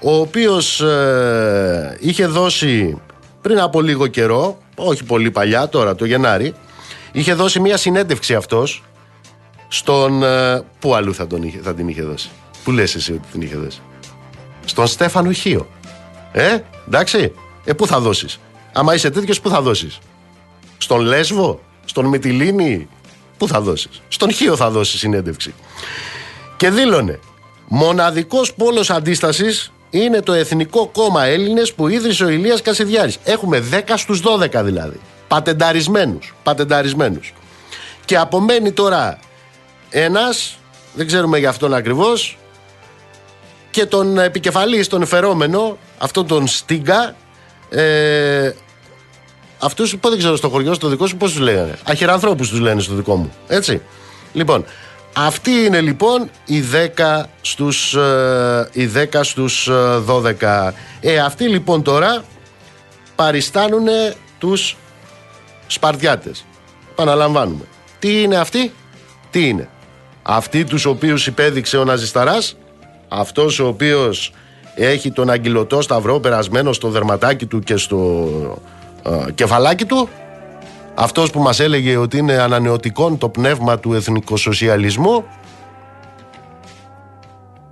[0.00, 3.00] ο οποίος ε, είχε δώσει
[3.40, 6.54] πριν από λίγο καιρό, όχι πολύ παλιά, τώρα το Γενάρη,
[7.12, 8.82] είχε δώσει μια συνέντευξη αυτός
[9.68, 10.22] στον...
[10.22, 12.30] Ε, πού αλλού θα, τον είχε, θα την είχε δώσει.
[12.64, 13.80] Πού λες εσύ ότι την είχε δώσει;
[14.64, 15.68] Στον Στέφανο Χίο.
[16.32, 17.32] Ε, εντάξει.
[17.64, 18.40] Ε, πού θα δώσεις;
[18.72, 19.98] Άμα είσαι τέτοιος, πού θα δώσεις;
[20.78, 22.88] Στον Λέσβο, στον Μυτιλίνη,
[23.38, 25.54] πού θα δώσεις; Στον Χίο θα δώσεις συνέντευξη.
[26.56, 27.18] Και δήλωνε,
[27.68, 33.18] μοναδικός πόλος αντίστασης είναι το Εθνικό Κόμμα Έλληνες που ίδρυσε ο Ηλίας Κασιδιάρης.
[33.24, 35.00] Έχουμε 10 στους 12 δηλαδή.
[35.28, 36.34] Πατενταρισμένους.
[36.42, 37.34] Πατενταρισμένους.
[38.04, 39.18] Και απομένει τώρα
[39.90, 40.58] ένας,
[40.94, 42.38] δεν ξέρουμε για αυτόν ακριβώς,
[43.72, 47.14] και τον επικεφαλής, τον εφερόμενο, αυτόν τον Στίγκα,
[47.68, 48.50] ε,
[49.58, 52.80] αυτούς που δεν ξέρω στο χωριό, στο δικό σου, πώς τους λέγανε; Αχερανθρώπους τους λένε
[52.80, 53.32] στο δικό μου.
[53.46, 53.82] Έτσι.
[54.32, 54.64] Λοιπόν,
[55.16, 59.68] αυτή είναι λοιπόν οι 10 στους, ε, οι 10 στους
[60.06, 60.74] 12.
[61.00, 62.24] Ε, αυτοί λοιπόν τώρα
[63.14, 63.86] παριστάνουν
[64.38, 64.76] τους
[65.66, 66.44] Σπαρτιάτες.
[66.94, 67.64] Παναλαμβάνουμε.
[67.98, 68.72] Τι είναι αυτοί,
[69.30, 69.68] τι είναι;
[70.22, 72.56] Αυτοί τους οποίους υπέδειξε ο Ναζισταράς,
[73.12, 74.32] αυτός ο οποίος
[74.74, 78.28] έχει τον αγγυλωτό σταυρό περασμένο στο δερματάκι του και στο
[79.02, 80.08] ε, κεφαλάκι του,
[80.94, 85.24] αυτός που μας έλεγε ότι είναι ανανεωτικό το πνεύμα του εθνικοσοσιαλισμού,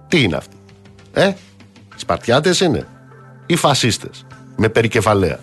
[0.08, 0.56] τι είναι αυτοί.
[1.12, 1.32] Ε,
[1.96, 2.86] Σπαρτιάτες είναι
[3.46, 4.26] ή φασίστες
[4.56, 5.38] με περικεφαλαία.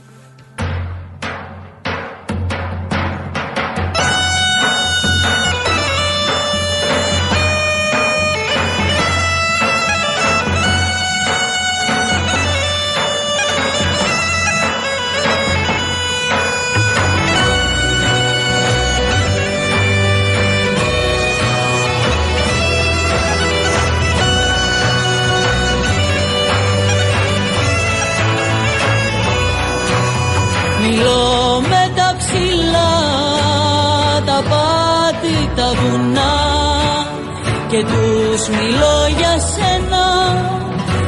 [37.69, 40.05] Και τους μιλώ για σένα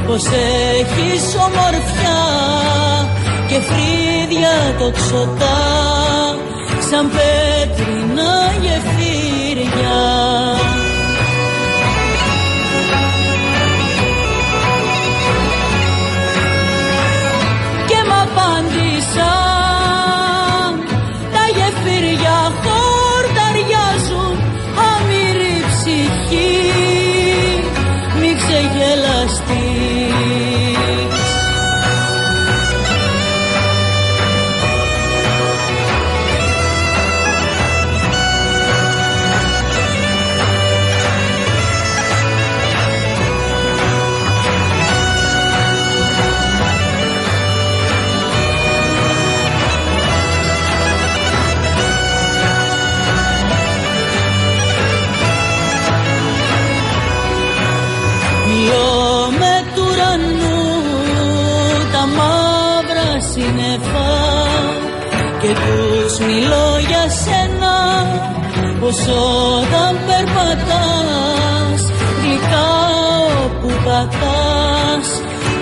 [0.06, 0.24] πως
[0.80, 2.22] έχεις ομορφιά
[3.48, 5.60] και φρύδια τοξωτά
[6.89, 9.98] σαν πέτρινα γεφύρια
[68.89, 69.08] πως
[69.62, 71.82] όταν περπατάς
[72.21, 72.69] γλυκά
[73.45, 75.08] όπου πατάς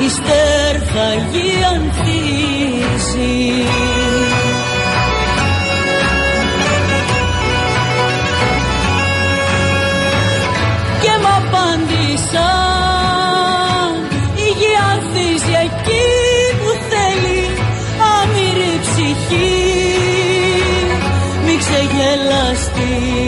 [0.06, 2.88] η στέρφαγη ανθίζει
[23.02, 23.27] me.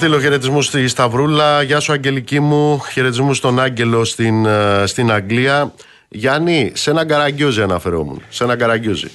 [0.00, 1.62] Στείλω χαιρετισμούς στη Σταυρούλα.
[1.62, 2.82] Γεια σου, Αγγελική μου.
[2.92, 5.72] Χαιρετισμούς στον Άγγελο στην, ε, στην Αγγλία.
[6.08, 8.22] Γιάννη, σε ένα καραγκιόζι αναφερόμουν.
[8.28, 9.10] Σε ένα καραγκιόζι.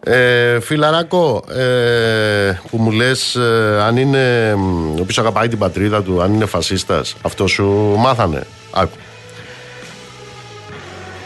[0.00, 4.54] Ε, φιλαράκο, ε, που μου λες ε, αν είναι
[4.96, 8.42] ο οποίος αγαπάει την πατρίδα του, αν είναι φασίστας, αυτό σου μάθανε.
[8.70, 8.96] Άκου.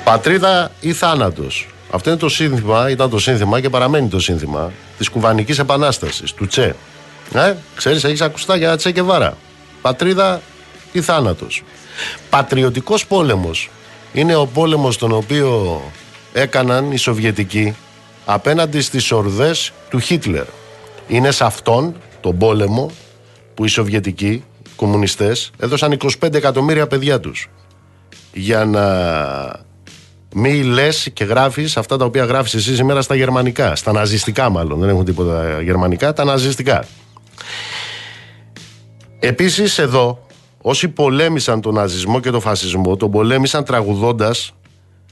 [0.05, 1.69] Πατρίδα ή θάνατος.
[1.91, 6.47] Αυτό είναι το σύνθημα, ήταν το σύνθημα και παραμένει το σύνθημα της κουβανικής επανάστασης, του
[6.47, 6.77] Τσε.
[7.35, 9.37] Ε, ξέρεις, έχεις ακουστά για Τσε και Βάρα.
[9.83, 10.41] Πατρίδα
[10.93, 11.63] ή θάνατος.
[12.31, 13.71] Πατριωτικός πόλεμος
[14.13, 15.83] είναι ο πόλεμος τον οποίο
[16.33, 17.77] έκαναν οι Σοβιετικοί
[18.25, 20.45] απέναντι στις ορδές του Χίτλερ.
[21.09, 22.91] Είναι σε αυτόν τον πόλεμο
[23.55, 27.49] που οι Σοβιετικοί, οι κομμουνιστές, έδωσαν 25 εκατομμύρια παιδιά τους
[28.33, 28.85] για να
[30.35, 33.77] μη λες και γράφεις αυτά τα οποία γράφεις εσύ σήμερα στα γερμανικά.
[33.77, 34.79] Στα ναζιστικά, μάλλον.
[34.79, 36.85] Δεν έχουν τίποτα γερμανικά, τα ναζιστικά.
[39.19, 40.27] Επίσης, εδώ,
[40.61, 44.53] όσοι πολέμησαν τον ναζισμό και τον φασισμό, τον πολέμησαν τραγουδώντας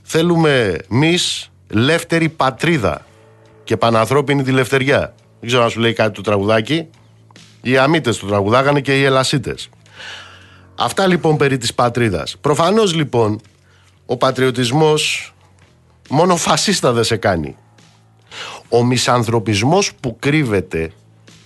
[0.03, 3.07] Θέλουμε εμείς λεύτερη πατρίδα
[3.65, 5.15] και πανανθρώπινη τη λευτεριά.
[5.41, 6.89] Δεν ξέρω αν σου λέει κάτι το τραγουδάκι.
[7.63, 9.69] Οι αμύτες το τραγουδάγανε και οι ελασίτες.
[10.79, 12.37] Αυτά λοιπόν περί της πατρίδας.
[12.41, 13.41] Προφανώς λοιπόν
[14.13, 15.35] ο πατριωτισμός
[16.09, 17.57] μόνο φασίστα δεν σε κάνει.
[18.69, 20.93] Ο μισανθρωπισμός που κρύβεται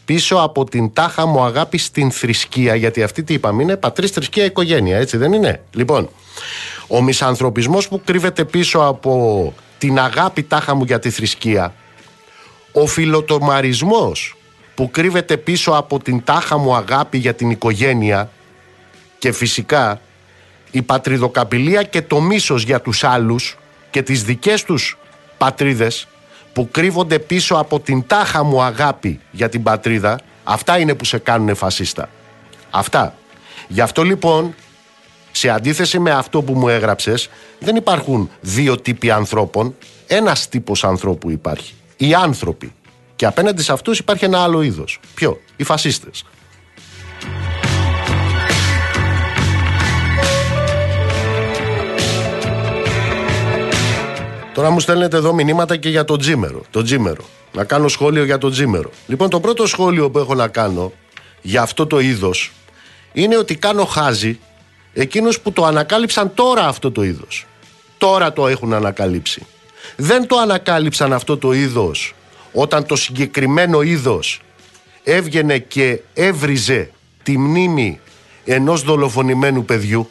[0.04, 4.44] πίσω από την τάχα μου αγάπη στην θρησκεία, γιατί αυτή τι είπαμε είναι πατρίς θρησκεία
[4.44, 6.08] οικογένεια, έτσι δεν είναι; Λοιπόν,
[6.86, 11.74] ο μισανθρωπισμός που κρύβεται πίσω από την αγάπη τάχα μου για τη θρησκεία,
[12.72, 14.36] ο φιλοτομαρισμός
[14.74, 18.30] που κρύβεται πίσω από την τάχα μου αγάπη για την οικογένεια
[19.18, 20.00] και φυσικά
[20.70, 23.56] η πατριδοκαπηλεία και το μίσος για τους άλλους
[23.90, 24.98] και τις δικές τους
[25.38, 26.08] πατρίδες
[26.52, 31.18] που κρύβονται πίσω από την τάχα μου αγάπη για την πατρίδα αυτά είναι που σε
[31.18, 32.08] κάνουν φασίστα.
[32.70, 33.14] Αυτά.
[33.68, 34.54] Γι' αυτό λοιπόν
[35.32, 39.74] σε αντίθεση με αυτό που μου έγραψες δεν υπάρχουν δύο τύποι ανθρώπων
[40.06, 41.74] ένας τύπος ανθρώπου υπάρχει.
[41.96, 42.72] Οι άνθρωποι.
[43.16, 45.00] Και απέναντι σε αυτούς υπάρχει ένα άλλο είδος.
[45.14, 46.24] Ποιο; Οι φασίστες.
[54.56, 56.62] Τώρα μου στέλνετε εδώ μηνύματα και για τον Τζίμερο.
[56.70, 57.24] Το Τζίμερο.
[57.52, 58.90] Να κάνω σχόλιο για τον Τζίμερο.
[59.06, 60.92] Λοιπόν, το πρώτο σχόλιο που έχω να κάνω
[61.42, 62.52] για αυτό το είδος
[63.12, 64.38] είναι ότι κάνω χάζι
[64.92, 67.46] εκείνους που το ανακάλυψαν τώρα αυτό το είδος.
[67.98, 69.46] Τώρα το έχουν ανακαλύψει.
[69.96, 72.14] Δεν το ανακάλυψαν αυτό το είδος
[72.52, 74.40] όταν το συγκεκριμένο είδος
[75.02, 76.90] έβγαινε και έβριζε
[77.22, 78.00] τη μνήμη
[78.44, 80.10] ενός δολοφονημένου παιδιού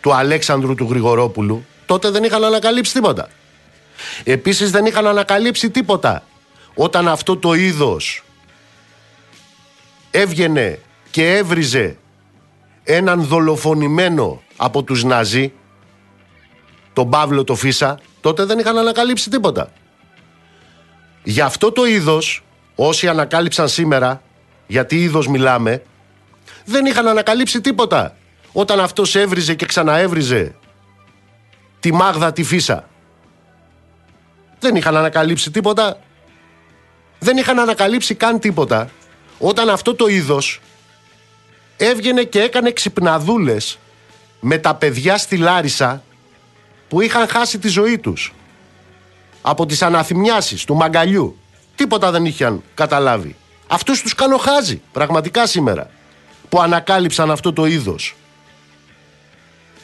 [0.00, 3.28] του Αλέξανδρου του Γρηγορόπουλου τότε δεν είχαν ανακαλύψει τίποτα.
[4.24, 6.22] Επίσης δεν είχαν ανακαλύψει τίποτα.
[6.74, 8.24] Όταν αυτό το είδος
[10.10, 10.80] έβγαινε
[11.10, 11.96] και έβριζε
[12.84, 15.52] έναν δολοφονημένο από τους Ναζί
[16.92, 19.72] τον Παύλο το Φίσα τότε δεν είχαν ανακαλύψει τίποτα.
[21.22, 24.22] Γι' αυτό το είδος όσοι ανακάλυψαν σήμερα
[24.66, 25.82] γιατί είδος μιλάμε
[26.64, 28.16] δεν είχαν ανακαλύψει τίποτα.
[28.52, 30.54] Όταν αυτός έβριζε και ξαναέβριζε
[31.80, 32.88] τη Μάγδα τη Φίσα
[34.64, 36.00] δεν είχαν ανακαλύψει τίποτα.
[37.18, 38.90] Δεν είχαν ανακαλύψει καν τίποτα.
[39.38, 40.60] Όταν αυτό το είδος
[41.76, 43.78] έβγαινε και έκανε ξυπναδούλες
[44.40, 46.02] με τα παιδιά στη Λάρισα
[46.88, 48.34] που είχαν χάσει τη ζωή τους
[49.42, 51.38] από τις αναθυμιάσεις του μαγκαλιού.
[51.74, 53.36] Τίποτα δεν είχαν καταλάβει.
[53.66, 55.90] Αυτούς τους κάνω χάζι πραγματικά σήμερα
[56.48, 58.14] που ανακάλυψαν αυτό το είδος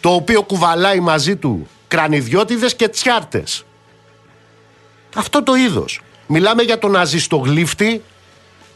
[0.01, 3.65] το οποίο κουβαλάει μαζί του κρανιδιώτιδες και τσιάρτες.
[5.15, 6.01] Αυτό το είδος.
[6.27, 8.03] Μιλάμε για τον αζιστογλύφτη,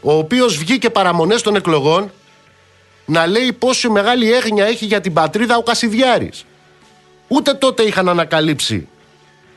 [0.01, 2.11] ο οποίος βγήκε παραμονές των εκλογών
[3.05, 6.45] να λέει πόσο μεγάλη έγνοια έχει για την πατρίδα ο Κασιδιάρης.
[7.27, 8.87] Ούτε τότε είχαν ανακαλύψει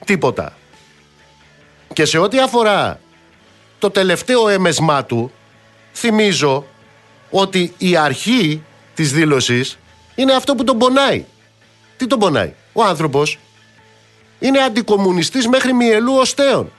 [0.04, 0.56] τίποτα.
[1.92, 3.00] Και σε ό,τι αφορά
[3.78, 5.32] το τελευταίο έμεσμά του,
[5.92, 6.66] θυμίζω
[7.30, 8.62] ότι η αρχή
[8.94, 9.78] της δήλωσης
[10.14, 11.24] είναι αυτό που τον πονάει.
[11.96, 13.38] Τι τον πονάει; Ο άνθρωπος
[14.38, 16.72] είναι αντικομουνιστής μέχρι μυελού οστέων.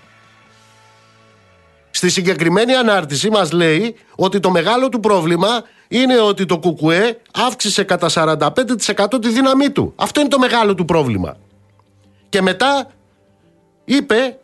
[1.92, 7.84] Στη συγκεκριμένη ανάρτηση μας λέει ότι το μεγάλο του πρόβλημα είναι ότι το ΚΚΕ αύξησε
[7.84, 9.94] κατά 45% τη δύναμή του.
[9.96, 11.38] Αυτό είναι το μεγάλο του πρόβλημα.
[12.30, 12.92] Και μετά
[13.86, 14.40] είπε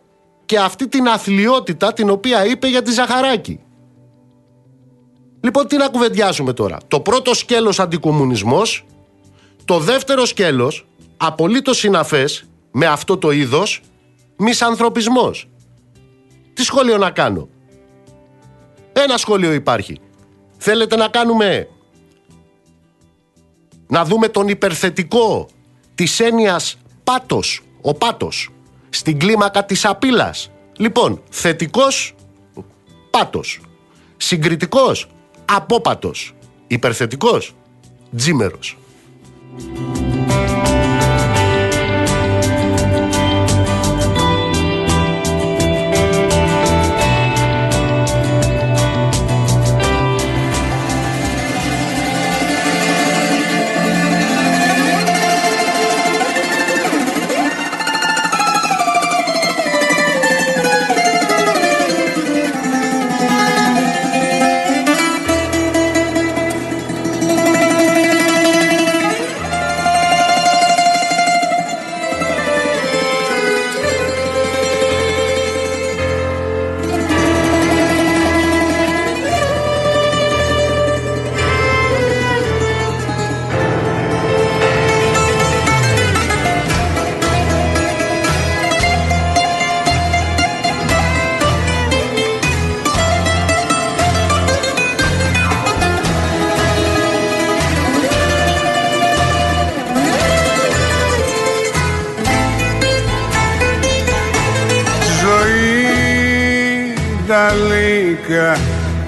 [0.46, 3.60] και αυτή την αθλειότητα την οποία είπε για τη Ζαχαράκη.
[5.42, 6.78] Λοιπόν, τι να κουβεντιάσουμε τώρα.
[6.88, 8.86] Το πρώτο σκέλος αντικομουνισμός,
[9.66, 10.86] το δεύτερο σκέλος,
[11.18, 12.46] απολύτως συναφές,
[12.78, 13.82] με αυτό το είδος
[14.38, 15.50] μισανθρωπισμός.
[16.54, 17.50] Τι σχόλιο να κάνω;
[18.94, 20.00] Ένα σχόλιο υπάρχει.
[20.58, 21.68] Θέλετε να κάνουμε
[23.88, 25.48] να δούμε τον υπερθετικό
[25.96, 28.50] της έννοιας πάτος, ο πάτος,
[28.90, 30.52] στην κλίμακα της απειλάς.
[30.78, 32.16] Λοιπόν, θετικός,
[33.10, 33.62] πάτος.
[34.18, 35.08] Συγκριτικός,
[35.46, 36.36] απόπατος.
[36.68, 37.56] Υπερθετικός,
[38.16, 38.78] τζίμερος.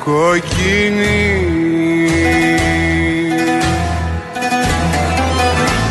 [0.07, 1.25] Κοκκίνη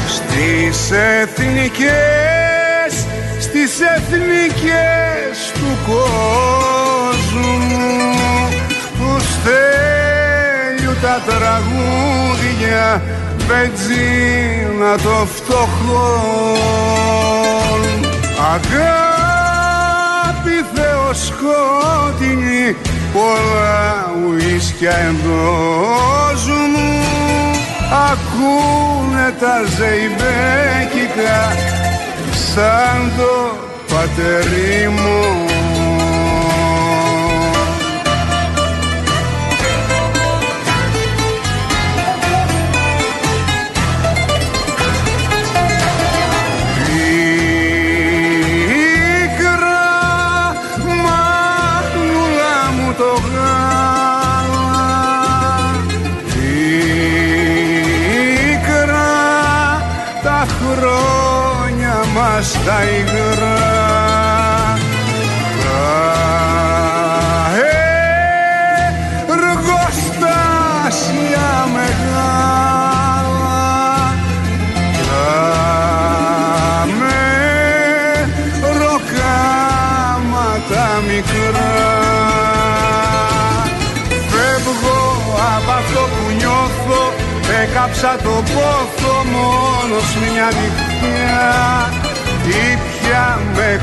[0.08, 0.90] στις
[1.20, 1.86] εθνικές
[3.40, 7.56] στις εθνικές του κόσμου
[8.98, 13.02] τους στέλιου τα τραγούδια
[13.46, 16.56] μπετζίνα το φτωχόν
[18.54, 19.36] αγάπη
[20.74, 22.64] θεοσκότεινη
[23.12, 27.04] πολλά ουίσκια εντός μου
[28.10, 31.56] ακούνε τα ζεϊμπέκικα
[32.52, 33.56] σαν το
[33.94, 35.45] πατερί μου
[62.66, 63.74] τα υγρά
[65.62, 65.86] Τα
[69.32, 70.78] εργοστάσια
[71.74, 73.60] μεγάλα.
[75.08, 75.28] Τα
[78.78, 80.04] ροκάματα
[81.06, 81.74] μικρά.
[84.08, 85.00] Φεύγω
[85.56, 87.02] από αυτό που νιώθω.
[87.62, 90.86] Έκαψα το πόθο μόνος μια νυχτιά.
[90.96, 91.95] Ήπια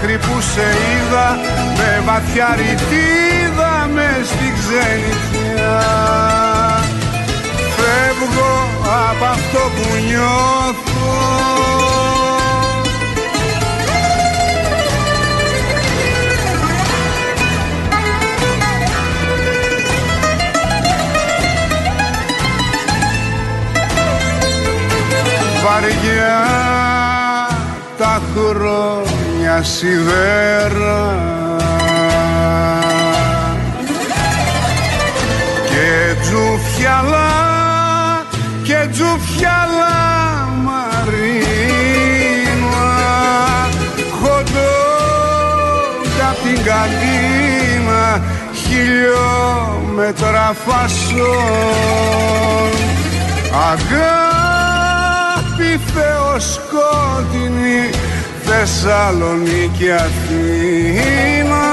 [0.05, 1.37] μέχρι που σε είδα
[1.77, 5.81] Με βαθιά ρητίδα μες στη ξενιτιά
[7.75, 8.53] Φεύγω
[9.09, 10.91] από αυτό που νιώθω.
[25.63, 26.47] Βαριά
[27.97, 29.12] τα χρόνια
[29.61, 31.01] σιδέρα.
[35.69, 37.33] Και τζουφιαλά
[38.63, 39.97] και τζουφιαλά
[40.63, 42.01] μαρίνα.
[44.21, 45.47] Χοντόγκα
[46.29, 48.05] απ' την καλύνα
[48.53, 51.93] χιλιόμετρα φασόν
[53.71, 54.51] αγάπη
[55.93, 57.81] θεοσκότεινη
[58.65, 61.65] Θεσσαλονίκη Αθήνα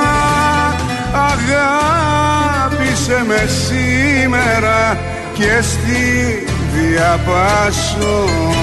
[1.30, 4.98] αγάπησε με σήμερα
[5.32, 8.60] και στη διαπάσον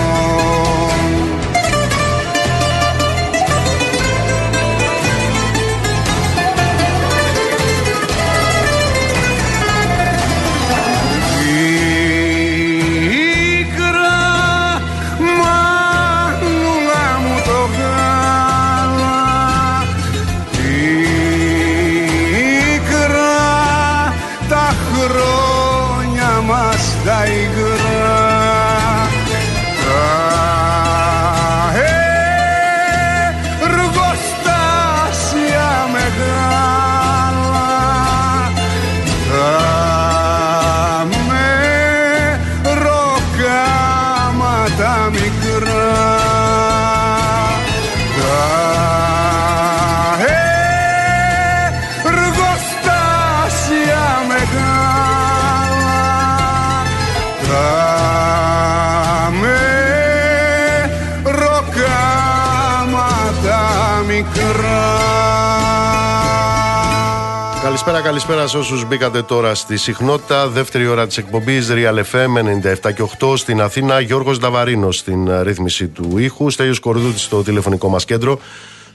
[68.08, 70.48] Καλησπέρα, καλησπέρα σε όσους μπήκατε τώρα στη συχνότητα.
[70.48, 72.38] Δεύτερη ώρα της εκπομπής Real FM
[72.84, 74.00] 97 και 8 στην Αθήνα.
[74.00, 76.50] Γιώργος Νταβαρίνος στην ε, ρύθμιση του ήχου.
[76.50, 78.40] Στέλιος Κορδούτης στο τηλεφωνικό μας κέντρο.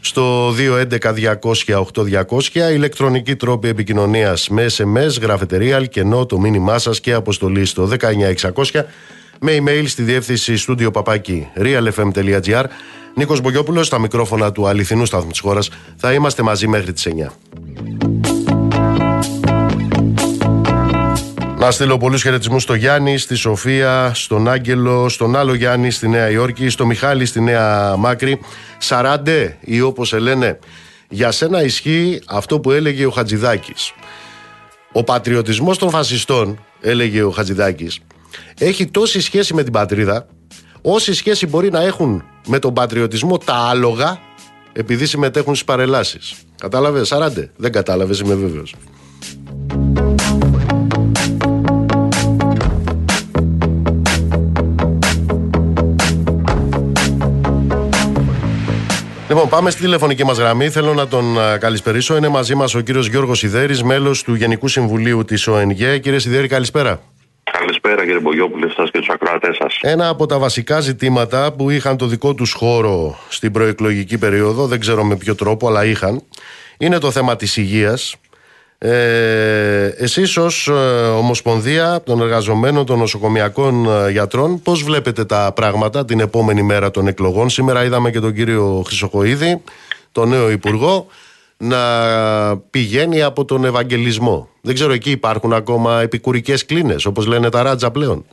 [0.00, 0.54] Στο
[1.42, 7.88] 211-200-8200 ηλεκτρονική τρόπη επικοινωνίας με SMS, γράφετε Real, κενό το μήνυμά σας και αποστολή στο
[8.72, 8.84] 19600
[9.40, 12.64] με email στη διεύθυνση στούντιο παπάκι realfm.gr
[13.14, 18.11] Νίκος Μπογιόπουλος στα μικρόφωνα του αληθινού σταθμού της χώρας θα είμαστε μαζί μέχρι τις 9
[21.62, 26.30] Να στείλω πολλούς χαιρετισμούς στο Γιάννη, στη Σοφία, στον Άγγελο, στον άλλο Γιάννη στη Νέα
[26.30, 28.40] Υόρκη, στο Μιχάλη στη Νέα Μάκρη.
[28.78, 30.58] Σαράντε ή όπως λένε,
[31.08, 33.92] για σένα ισχύει αυτό που έλεγε ο Χατζηδάκης.
[34.92, 38.00] Ο πατριωτισμός των φασιστών, έλεγε ο Χατζηδάκης,
[38.58, 40.26] έχει τόση σχέση με την πατρίδα,
[40.82, 44.20] όση σχέση μπορεί να έχουν με τον πατριωτισμό τα άλογα,
[44.72, 46.34] επειδή συμμετέχουν στις παρελάσεις.
[46.60, 48.74] Κατάλαβες, Σαράντε; Δεν κατάλαβες, είμαι βέβαιος.
[59.32, 60.68] Λοιπόν, πάμε στη τηλεφωνική μας γραμμή.
[60.68, 61.24] Θέλω να τον
[61.58, 62.16] καλησπερίσω.
[62.16, 65.98] Είναι μαζί μας ο κύριος Γιώργος Σιδέρης, μέλος του Γενικού Συμβουλίου της ΟΕΝΓΕ.
[65.98, 67.00] Κύριε Σιδέρη, καλησπέρα.
[67.58, 69.78] Καλησπέρα κύριε Μπογιόπουλε, σας και τους ακροατές σας.
[69.80, 74.80] Ένα από τα βασικά ζητήματα που είχαν το δικό τους χώρο στην προεκλογική περίοδο, δεν
[74.80, 76.22] ξέρω με ποιο τρόπο, αλλά είχαν,
[76.78, 78.14] είναι το θέμα της υγείας.
[78.84, 80.72] Ε, εσείς ως ε,
[81.18, 87.06] Ομοσπονδία των Εργαζομένων των Νοσοκομιακών ε, Γιατρών πώς βλέπετε τα πράγματα την επόμενη μέρα των
[87.06, 89.62] εκλογών; Σήμερα είδαμε και τον κύριο Χρυσοκοίδη
[90.12, 91.06] τον νέο Υπουργό
[91.56, 91.78] να
[92.70, 97.90] πηγαίνει από τον Ευαγγελισμό δεν ξέρω εκεί υπάρχουν ακόμα επικουρικές κλίνες όπως λένε τα ράτζα
[97.90, 98.24] πλέον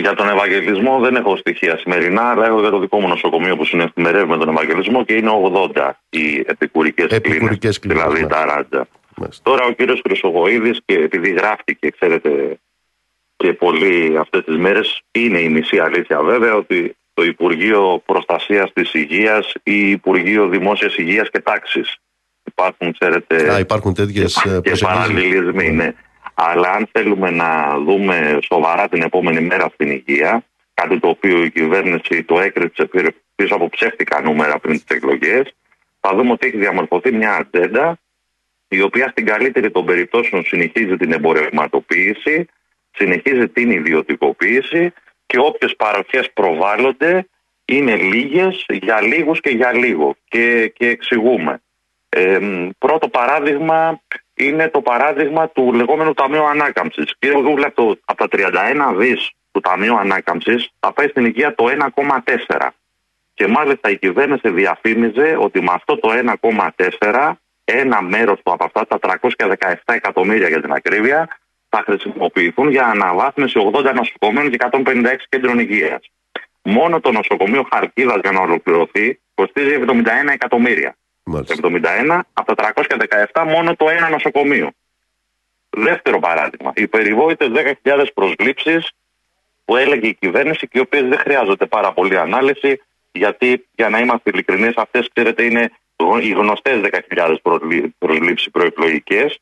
[0.00, 3.64] για τον Ευαγγελισμό δεν έχω στοιχεία σημερινά, αλλά έχω για το δικό μου νοσοκομείο που
[3.64, 5.30] συνεχιμερεύει με τον Ευαγγελισμό και είναι
[5.74, 8.26] 80 οι επικουρικές κλίνες, δηλαδή ναι.
[8.26, 8.86] τα ράτζα.
[9.42, 12.58] Τώρα ο κύριος Χρυσογοίδης και επειδή γράφτηκε ξέρετε
[13.36, 18.94] και πολύ αυτές τις μέρες είναι η μισή αλήθεια βέβαια ότι το Υπουργείο Προστασίας της
[18.94, 21.96] Υγείας ή Υπουργείο Δημόσιας Υγείας και Τάξης.
[22.44, 25.92] Υπάρχουν ξέρετε Α, υπάρχουν τέτοιες και, και παραλληλισμοί ναι.
[26.34, 30.44] αλλά αν θέλουμε να δούμε σοβαρά την επόμενη μέρα στην υγεία
[30.74, 32.88] κάτι το οποίο η κυβέρνηση το έκρυψε
[33.34, 35.54] πίσω από ψεύτικα νούμερα πριν τις εκλογές
[36.00, 37.98] θα δούμε ότι έχει διαμορφωθεί μια ατζέντα
[38.72, 42.48] η οποία στην καλύτερη των περιπτώσεων συνεχίζει την εμπορευματοποίηση,
[42.90, 44.92] συνεχίζει την ιδιωτικοποίηση
[45.26, 47.26] και όποιες παροχές προβάλλονται
[47.64, 51.60] είναι λίγες για λίγους και για λίγο και, και εξηγούμε.
[52.08, 52.38] Ε,
[52.78, 54.00] πρώτο παράδειγμα
[54.34, 57.14] είναι το παράδειγμα του λεγόμενου Ταμείου Ανάκαμψης.
[57.18, 57.72] Κύριε Γούγλα,
[58.04, 61.66] από τα 31 δις του Ταμείου Ανάκαμψης θα πάει στην υγεία το
[61.96, 62.68] 1,4.
[63.34, 66.08] Και μάλιστα η κυβέρνηση διαφήμιζε ότι με αυτό το
[66.42, 67.32] 1,4
[67.70, 71.28] ένα μέρος του από αυτά, τα 317 εκατομμύρια για την ακρίβεια,
[71.68, 76.10] θα χρησιμοποιηθούν για αναβάθμιση 80 νοσοκομείων και 156 κέντρων υγείας.
[76.62, 80.96] Μόνο το νοσοκομείο Χαρκίδας για να ολοκληρωθεί κοστίζει 71 εκατομμύρια.
[81.24, 82.72] 71 από τα
[83.32, 84.70] 317 μόνο το ένα νοσοκομείο.
[85.70, 86.72] Δεύτερο παράδειγμα.
[86.74, 87.46] Οι περιβόητε
[87.84, 88.90] 10.000 προσλήψεις
[89.64, 92.80] που έλεγε η κυβέρνηση και οι οποίες δεν χρειάζονται πάρα πολύ ανάλυση,
[93.12, 95.70] γιατί για να είμαστε ειλικρινείς, αυτές ξέρετε είναι
[96.22, 96.80] οι γνωστές
[97.10, 97.36] 10.000
[97.98, 99.40] προσλήψεις προεκλογικές.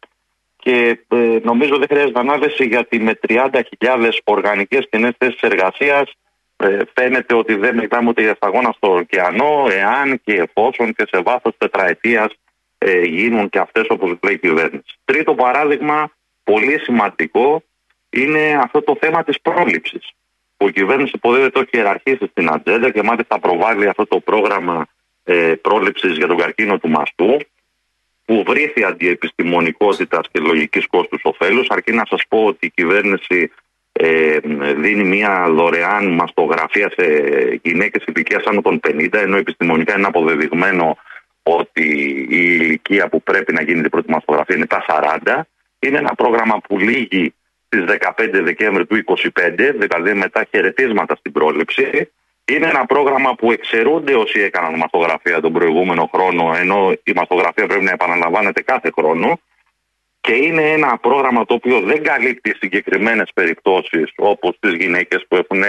[0.56, 6.12] Και ε, νομίζω δεν χρειάζεται ανάλυση γιατί με 30.000 οργανικές κοινές θέσεις εργασίας
[6.56, 11.22] ε, φαίνεται ότι δεν μιλάμε ούτε για σταγόνα στο ωκεανό, εάν και εφόσον και σε
[11.22, 12.32] βάθος τετραετίας
[12.78, 14.98] ε, γίνουν και αυτές όπως λέει η κυβέρνηση.
[15.04, 16.10] Τρίτο παράδειγμα,
[16.44, 17.62] πολύ σημαντικό,
[18.10, 20.10] είναι αυτό το θέμα της πρόληψης.
[20.56, 24.86] Που η κυβέρνηση υποδίδεται το έχει ιεραρχήσει στην ατζέντα και μάλιστα προβάλλει αυτό το πρόγραμμα
[25.30, 27.36] ε, πρόληψης για τον καρκίνο του μαστού
[28.24, 33.50] που βρήθη αντιεπιστημονικότητας και λογικής κόστους ωφέλους αρκεί να σας πω ότι η κυβέρνηση
[33.92, 34.38] ε,
[34.76, 37.04] δίνει μια δωρεάν μαστογραφία σε
[37.62, 40.96] γυναίκες ηλικίας άνω των 50 ενώ επιστημονικά είναι αποδεδειγμένο
[41.42, 41.86] ότι
[42.30, 44.84] η ηλικία που πρέπει να γίνει την πρώτη μαστογραφία είναι τα
[45.24, 45.40] 40
[45.78, 47.34] είναι ένα πρόγραμμα που λύγει
[47.66, 47.84] στις
[48.16, 52.10] 15 Δεκέμβρη του 2025 δηλαδή μετά χαιρετίσματα στην πρόληψη
[52.48, 57.84] είναι ένα πρόγραμμα που εξαιρούνται όσοι έκαναν μαθογραφία τον προηγούμενο χρόνο, ενώ η μαθογραφία πρέπει
[57.84, 59.40] να επαναλαμβάνεται κάθε χρόνο.
[60.20, 65.62] Και είναι ένα πρόγραμμα το οποίο δεν καλύπτει συγκεκριμένες περιπτώσεις, όπως τις γυναίκες που έχουν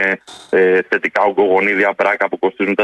[0.50, 2.76] ε, θετικά ογκογονίδια πράκα που κοστίζουν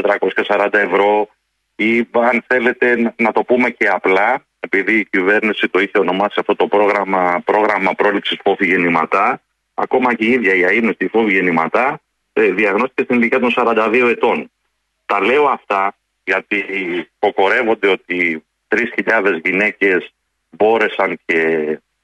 [0.48, 1.28] 440 ευρώ,
[1.76, 6.56] ή αν θέλετε να το πούμε και απλά, επειδή η κυβέρνηση το είχε ονομάσει αυτό
[6.56, 9.41] το πρόγραμμα, πρόγραμμα πρόληψης φόβη γεννηματά,
[9.74, 12.05] ακόμα και η ίδια η αίμνηστη φόβη γεννηματά, ε,
[12.42, 14.52] διαγνώστηκε στην ηλικία των 42 ετών.
[15.06, 16.66] Τα λέω αυτά γιατί
[17.18, 20.14] υποκορεύονται ότι 3.000 γυναίκες
[20.50, 21.40] μπόρεσαν και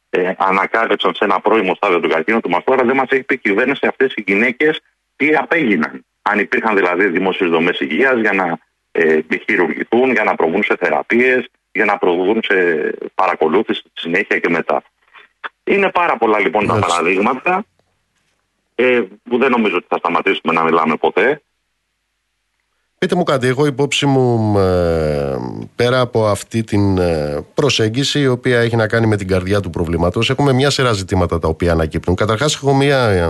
[0.10, 3.38] ε, ανακάλυψαν σε ένα πρώιμο στάδιο του καρκίνου του μαστόρα, δεν μας έχει πει η
[3.38, 4.82] κυβέρνηση αυτές οι γυναίκες
[5.16, 6.06] τι απέγιναν.
[6.22, 8.58] Αν υπήρχαν δηλαδή δημόσιες δομές υγείας για να
[8.92, 12.56] ε, χειρουργηθούν, για να προβούν σε θεραπείες, για να προβούν σε
[13.16, 14.84] παρακολούθηση στη συνέχεια και μετά.
[15.64, 17.66] Είναι πάρα πολλά λοιπόν τα παραδείγματα
[18.82, 21.42] ε, που δεν νομίζω ότι θα σταματήσουμε να μιλάμε ποτέ.
[22.98, 25.36] Πείτε μου κάτι, εγώ υπόψη μου ε,
[25.76, 29.70] πέρα από αυτή την ε, προσέγγιση η οποία έχει να κάνει με την καρδιά του
[29.70, 32.16] προβλήματος έχουμε μια σειρά ζητήματα τα οποία ανακύπτουν.
[32.16, 33.30] Καταρχάς έχω, μια, ε,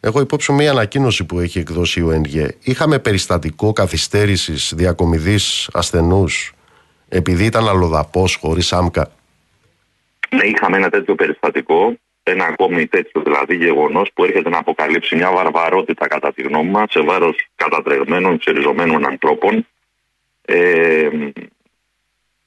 [0.00, 2.56] έχω υπόψη μου μια ανακοίνωση που έχει εκδώσει ο ΕΝΓΕ.
[2.62, 6.54] Είχαμε περιστατικό καθυστέρησης διακομιδής ασθενούς
[7.08, 9.10] επειδή ήταν αλλοδαπός χωρίς άμκα;
[10.30, 11.96] Ναι, είχαμε ένα τέτοιο περιστατικό
[12.30, 16.90] ένα ακόμη τέτοιο δηλαδή γεγονός που έρχεται να αποκαλύψει μια βαρβαρότητα κατά τη γνώμη μας
[16.90, 19.66] σε βάρος κατατρεγμένων, ξεριζωμένων ανθρώπων.
[20.42, 21.08] Ε,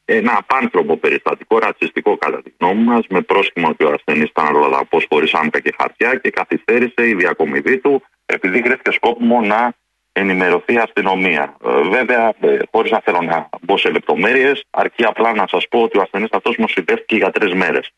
[0.05, 5.01] ένα απάνθρωπο περιστατικό, ρατσιστικό κατά τη γνώμη μας, με πρόσχημα ότι ο ασθενής ήταν αλλοδαπό
[5.09, 9.73] χωρίς άμκα και χαρτιά και καθυστέρησε η διακομιδή του επειδή βρέθηκε σκόπιμο να
[10.11, 11.57] ενημερωθεί η αστυνομία.
[11.65, 15.81] Ε, βέβαια, ε, χωρίς να θέλω να μπω σε λεπτομέρειες, αρκεί απλά να σας πω
[15.81, 17.91] ότι ο ασθενής αυτός νοσηλεύτηκε για τρεις μέρες.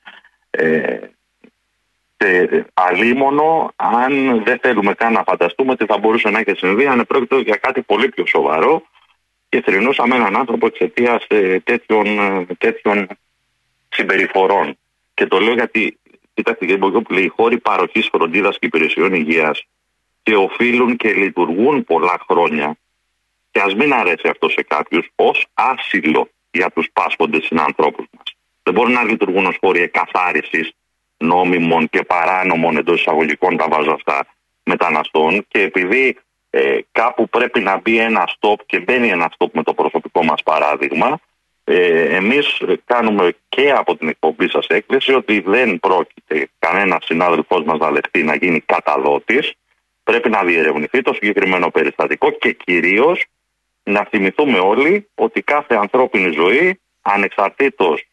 [0.49, 0.97] Ε,
[2.23, 7.05] ε, αλίμονο αν δεν θέλουμε καν να φανταστούμε ότι θα μπορούσε να έχει συμβεί αν
[7.07, 8.83] πρόκειται για κάτι πολύ πιο σοβαρό
[9.49, 13.07] και θρυνούσαμε έναν άνθρωπο εξαιτίας ε, τέτοιων, ε, τέτοιων
[13.89, 14.77] συμπεριφορών.
[15.13, 15.99] Και το λέω γιατί,
[16.33, 19.63] κοιτάξτε κύριε Μπογιόπουλε, οι χώροι παροχής φροντίδας και υπηρεσιών υγείας
[20.23, 22.77] και οφείλουν και λειτουργούν πολλά χρόνια
[23.51, 28.35] και ας μην αρέσει αυτό σε κάποιους ως άσυλο για τους πάσχοντες συνανθρώπους μας.
[28.63, 30.71] Δεν μπορούν να λειτουργούν ως χώροι εκαθάρισης
[31.21, 34.25] νόμιμων και παράνομων εντός εισαγωγικών τα βάζω αυτά
[34.63, 35.45] μεταναστών.
[35.47, 36.17] Και επειδή
[36.49, 40.43] ε, κάπου πρέπει να μπει ένα stop και μπαίνει ένα stop με το προσωπικό μας
[40.43, 41.19] παράδειγμα
[41.63, 47.79] ε, εμείς κάνουμε και από την εκπομπή σας έκθεση ότι δεν πρόκειται κανένα συνάδελφός μας
[47.79, 49.53] να δεχτεί να γίνει καταδότης.
[50.03, 53.25] Πρέπει να διερευνηθεί το συγκεκριμένο περιστατικό και κυρίως
[53.83, 58.03] να θυμηθούμε όλοι ότι κάθε ανθρώπινη ζωή ανεξαρτήτως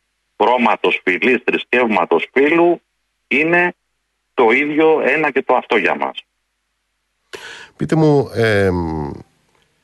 [0.41, 2.81] χρώματος, φυλής, θρησκεύματος, φύλου
[3.29, 3.75] είναι
[4.35, 6.25] το ίδιο ένα και το αυτό για μας.
[7.77, 8.31] Πείτε μου,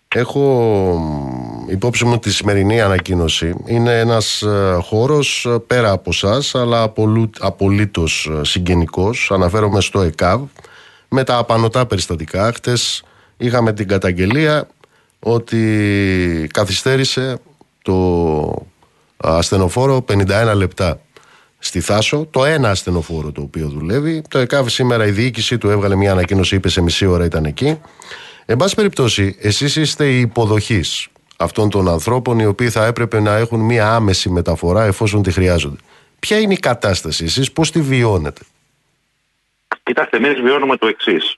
[0.09, 0.45] έχω
[1.69, 3.55] υπόψη μου τη σημερινή ανακοίνωση.
[3.67, 6.93] Είναι ένας ε, χώρος ε, πέρα από σας, αλλά
[7.39, 9.31] απολύτως ε, συγγενικός.
[9.31, 10.43] Αναφέρομαι στο ΕΚΑΒ.
[11.09, 13.05] Με τα απανοτά περιστατικά, χτες
[13.37, 14.69] είχαμε την καταγγελία
[15.19, 17.39] ότι καθυστέρησε
[17.83, 18.67] το
[19.17, 21.01] ασθενοφόρο 51 λεπτά
[21.65, 24.23] στη Θάσο, το ένα ασθενοφόρο το οποίο δουλεύει.
[24.29, 27.81] Το ΕΚΑΒ σήμερα η διοίκηση του έβγαλε μια ανακοίνωση, είπε σε μισή ώρα ήταν εκεί.
[28.47, 33.37] Εν πάση περιπτώσει, εσείς είστε η υποδοχής αυτών των ανθρώπων οι οποίοι θα έπρεπε να
[33.37, 35.77] έχουν μια άμεση μεταφορά εφόσον τη χρειάζονται.
[36.19, 38.41] Ποια είναι η κατάσταση, εσείς πώς τη βιώνετε;
[39.83, 41.37] Κοιτάξτε, εμείς βιώνουμε το εξής.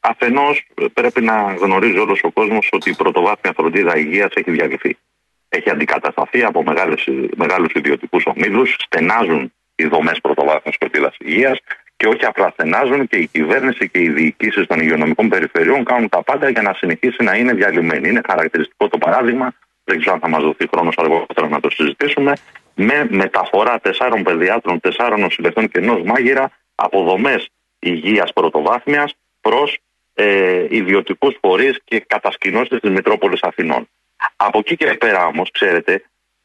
[0.00, 4.96] Αφενός, πρέπει να γνωρίζει όλος ο κόσμος ότι η πρωτοβάθμια φροντίδα υγείας έχει διαλυθεί
[5.48, 6.62] έχει αντικατασταθεί από
[7.36, 11.58] μεγάλους ιδιωτικούς ομίλους, στενάζουν οι δομές πρωτοβάθμιας φροντίδα υγείας
[11.96, 16.22] και όχι απλά στενάζουν και η κυβέρνηση και οι διοικήσεις των υγειονομικών περιφερειών κάνουν τα
[16.22, 18.08] πάντα για να συνεχίσει να είναι διαλυμένη.
[18.08, 19.52] Είναι χαρακτηριστικό το παράδειγμα,
[19.84, 22.32] δεν ξέρω αν θα μας δοθεί χρόνος αργότερα να το συζητήσουμε,
[22.74, 29.78] με μεταφορά τεσσάρων παιδιάτρων, τεσσάρων νοσηλευτών και ενός μάγειρα από δομές υγείας πρωτοβάθμιας προς
[30.14, 33.88] ε, ιδιωτικούς φορείς και κατασκηνώσεις της Μητρόπολης Αθηνών.
[34.40, 36.02] Από εκεί και πέρα όμως, ξέρετε,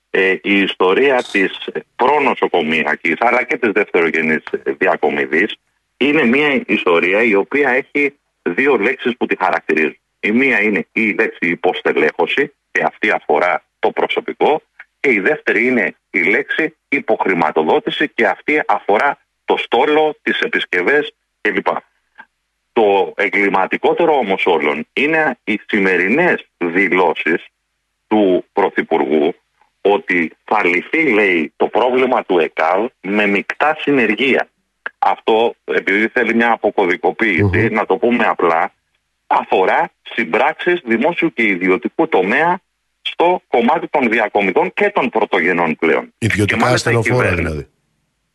[0.10, 1.60] ε, η ιστορία της
[1.96, 5.56] προνοσοκομιακή αλλά και της δευτερογενής διακομιδής
[5.98, 9.98] είναι μια ιστορία η οποία έχει δύο λέξεις που τη χαρακτηρίζουν.
[10.20, 14.62] Η μία είναι η λέξη υποστελέχωση και αυτή αφορά το προσωπικό
[15.00, 21.68] και η δεύτερη είναι η λέξη υποχρηματοδότηση και αυτή αφορά το στόλο, τις επισκευές κλπ.
[22.74, 27.46] Το εγκληματικότερο όμως όλων είναι οι σημερινές δηλώσεις
[28.14, 29.34] του Πρωθυπουργού
[29.82, 34.48] ότι θα λυθεί, λέει, το πρόβλημα του ΕΚΑΒ με μεικτά συνεργεία.
[35.00, 38.72] Αυτό, επειδή θέλει μια αποκωδικοποίηση, να το πούμε απλά,
[39.28, 42.60] αφορά συμπράξεις δημόσιου και ιδιωτικού τομέα
[43.02, 46.14] στο κομμάτι των διακομιδών και των πρωτογενών πλέον.
[46.18, 47.68] Ιδιωτικά ασθενοφόρα δηλαδή.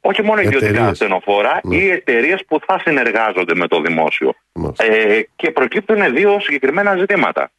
[0.01, 1.76] Όχι μόνο ιδιωτικά ασθενοφόρα ναι.
[1.76, 4.35] ή εταιρείες που θα συνεργάζονται με το δημόσιο.
[4.76, 7.51] Ε, και προκύπτουν δύο συγκεκριμένα ζητήματα.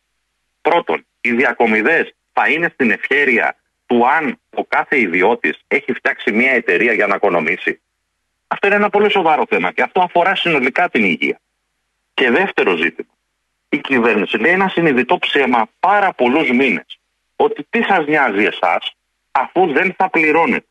[0.61, 3.55] Πρώτον, οι διακομιδές θα είναι στην ευχέρεια
[3.85, 7.81] του αν ο κάθε ιδιώτης έχει φτιάξει μια εταιρεία για να οικονομήσει.
[8.47, 11.39] Αυτό είναι ένα πολύ σοβαρό θέμα και αυτό αφορά συνολικά την υγεία.
[12.13, 13.13] Και δεύτερο ζήτημα.
[13.69, 16.99] Η κυβέρνηση λέει ένα συνειδητό ψέμα πάρα πολλούς μήνες.
[17.41, 18.95] ότι τι σας νοιάζει εσάς
[19.31, 20.65] αφού δεν θα πληρώνετε.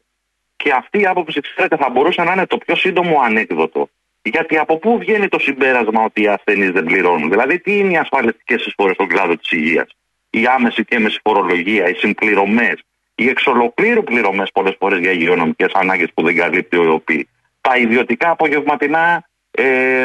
[0.57, 3.89] Και αυτή η άποψη, ξέρετε, θα μπορούσε να είναι το πιο σύντομο ανέκδοτο.
[4.23, 7.31] Γιατί από πού βγαίνει το συμπέρασμα ότι οι ασθενείς δεν πληρώνουν.
[7.31, 9.89] Δηλαδή, τι είναι οι ασφαλιστικές εισφορές στον κλάδο της υγείας,
[10.31, 12.83] η άμεση και έμεση φορολογία, οι συμπληρωμές,
[13.15, 17.29] οι εξολοκλήρου πληρωμές πολλές φορές για υγειονομικές ανάγκες που δεν καλύπτει ο ΕΟΠΗ,
[17.61, 20.05] τα ιδιωτικά απογευματινά ε,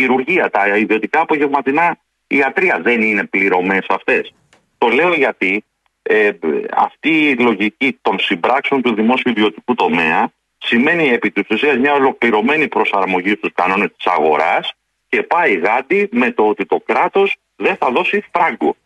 [0.00, 4.34] χειρουργία, τα ιδιωτικά απογευματινά ιατρία δεν είναι πληρωμές αυτές.
[4.78, 5.64] Το λέω γιατί
[6.02, 6.30] ε,
[6.70, 12.68] αυτή η λογική των συμπράξεων του δημόσιου ιδιωτικού τομέα σημαίνει επί της ουσίας μια ολοκληρωμένη
[12.68, 14.72] προσαρμογή στους κανόνες της αγοράς
[15.08, 18.76] και πάει γάντι με το ότι το κράτος δεν θα δώσει φράγκο.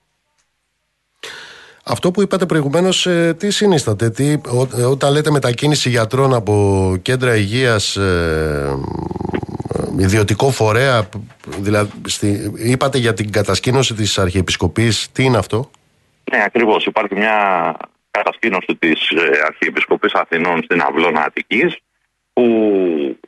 [1.84, 7.36] Αυτό που είπατε προηγουμένως, ε, τι συνίσταται, τι, ό, όταν λέτε μετακίνηση γιατρών από κέντρα
[7.36, 8.76] υγείας ε,
[9.98, 11.08] ιδιωτικό φορέα,
[11.58, 15.70] δηλαδή, στη, είπατε για την κατασκήνωση της Αρχιεπισκοπής, τι είναι αυτό;
[16.32, 16.86] Ναι, ακριβώς.
[16.86, 17.36] Υπάρχει μια
[18.10, 21.76] κατασκήνωση της ε, Αρχιεπισκοπής Αθηνών στην Αυλώνα Αττικής,
[22.32, 22.46] που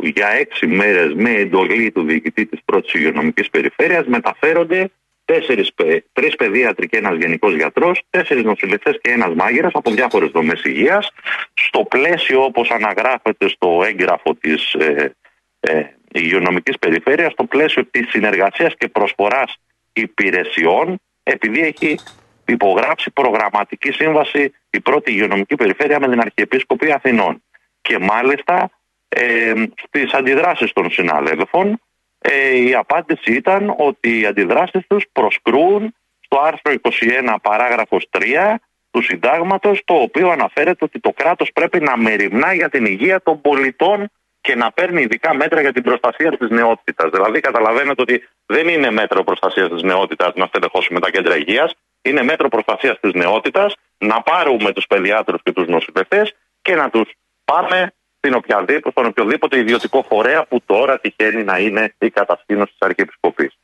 [0.03, 4.91] για έξι μέρες με εντολή του διοικητή της πρώτης υγειονομικής περιφέρειας μεταφέρονται
[5.25, 5.71] τέσσερις,
[6.13, 11.11] τρεις παιδίατροι και ένας γενικός γιατρός, τέσσερις νοσηλευτές και ένας μάγειρας από διάφορες δομές υγείας,
[11.55, 15.15] στο πλαίσιο όπως αναγράφεται στο έγγραφο της ε,
[15.61, 19.57] ε, υγειονομικής περιφέρειας, στο πλαίσιο της συνεργασίας και προσφοράς
[19.93, 21.99] υπηρεσιών, επειδή έχει
[22.47, 27.43] υπογράψει προγραμματική σύμβαση η πρώτη υγειονομική περιφέρεια με την Αρχιεπίσκοπη Αθηνών.
[27.81, 28.71] Και μάλιστα
[29.09, 29.53] ε,
[29.87, 31.81] στις αντιδράσεις των συναδέλφων
[32.29, 38.55] ε, η απάντηση ήταν ότι οι αντιδράσεις τους προσκρούν στο άρθρο 21 παράγραφος 3
[38.91, 43.41] του συντάγματος το οποίο αναφέρεται ότι το κράτος πρέπει να μεριμνά για την υγεία των
[43.41, 44.11] πολιτών
[44.41, 47.11] και να παίρνει ειδικά μέτρα για την προστασία της νεότητας.
[47.11, 52.23] Δηλαδή καταλαβαίνετε ότι δεν είναι μέτρο προστασίας της νεότητας να στελεχώσουμε τα κέντρα υγείας, είναι
[52.23, 57.11] μέτρο προστασίας της νεότητας να πάρουμε τους παιδιάτρους και τους νοσηλευτές και να τους
[57.45, 57.93] πάμε
[58.25, 63.59] στην οποιαδήποτε, στον οποιοδήποτε ιδιωτικό φορέα που τώρα τυχαίνει να είναι η κατασκήνωση της Αρχιεπισκοπής.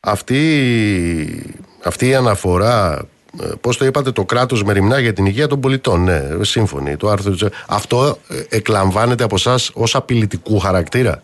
[0.00, 0.42] Αυτή,
[1.84, 3.06] αυτή η αναφορά,
[3.42, 6.02] ε, πώς το είπατε, το κράτος μεριμνά για την υγεία των πολιτών.
[6.04, 6.96] Ναι, σύμφωνοι.
[6.96, 7.34] Το άρθρο,
[7.68, 11.22] αυτό ε, εκλαμβάνεται από εσάς ως απειλητικού χαρακτήρα.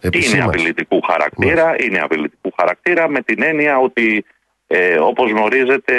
[0.00, 0.34] Επισήμας.
[0.34, 1.84] Είναι απειλητικού χαρακτήρα, ναι.
[1.84, 4.24] είναι απειλητικού χαρακτήρα με την έννοια ότι
[4.66, 5.94] ε, όπως γνωρίζετε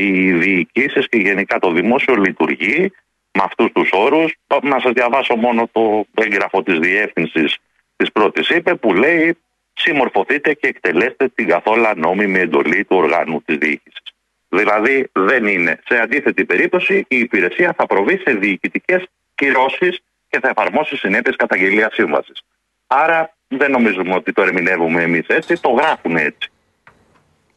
[0.00, 2.92] οι διοικήσεις και γενικά το δημόσιο λειτουργεί
[3.32, 4.34] με αυτούς τους όρους.
[4.62, 7.58] Να σας διαβάσω μόνο το έγγραφο της διεύθυνσης
[7.96, 9.36] της πρώτης είπε που λέει
[9.74, 14.02] συμμορφωθείτε και εκτελέστε την καθόλου νόμιμη εντολή του οργάνου της διοίκησης.
[14.48, 15.80] Δηλαδή δεν είναι.
[15.84, 19.04] Σε αντίθετη περίπτωση η υπηρεσία θα προβεί σε διοικητικές
[19.34, 22.42] κυρώσεις και θα εφαρμόσει συνέπειες καταγγελίας σύμβασης.
[22.86, 26.50] Άρα δεν νομίζουμε ότι το ερμηνεύουμε εμείς έτσι, το γράφουν έτσι.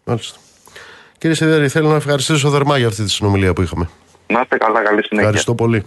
[0.04, 0.40] Μάλιστα.
[1.18, 3.90] Κύριε Σιδέρη, θέλω να ευχαριστήσω θερμά για αυτή τη συνομιλία που είχαμε.
[4.28, 5.30] Να είστε καλά, καλή συνέχεια.
[5.30, 5.86] Ευχαριστώ πολύ.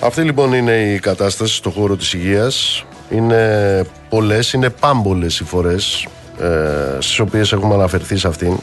[0.00, 2.84] Αυτή λοιπόν είναι η κατάσταση στον χώρο της υγείας.
[3.10, 6.06] Είναι πολλές, είναι πάμπολες οι φορές
[6.40, 8.56] ε, στις οποίες έχουμε αναφερθεί σε αυτήν.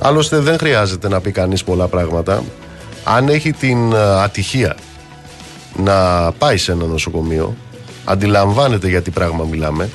[0.00, 2.42] Άλλωστε δεν χρειάζεται να πει κανείς πολλά πράγματα.
[3.04, 4.76] Αν έχει την ε, ατυχία
[5.76, 7.56] να πάει σε ένα νοσοκομείο,
[8.04, 9.88] αντιλαμβάνεται για τι πράγμα μιλάμε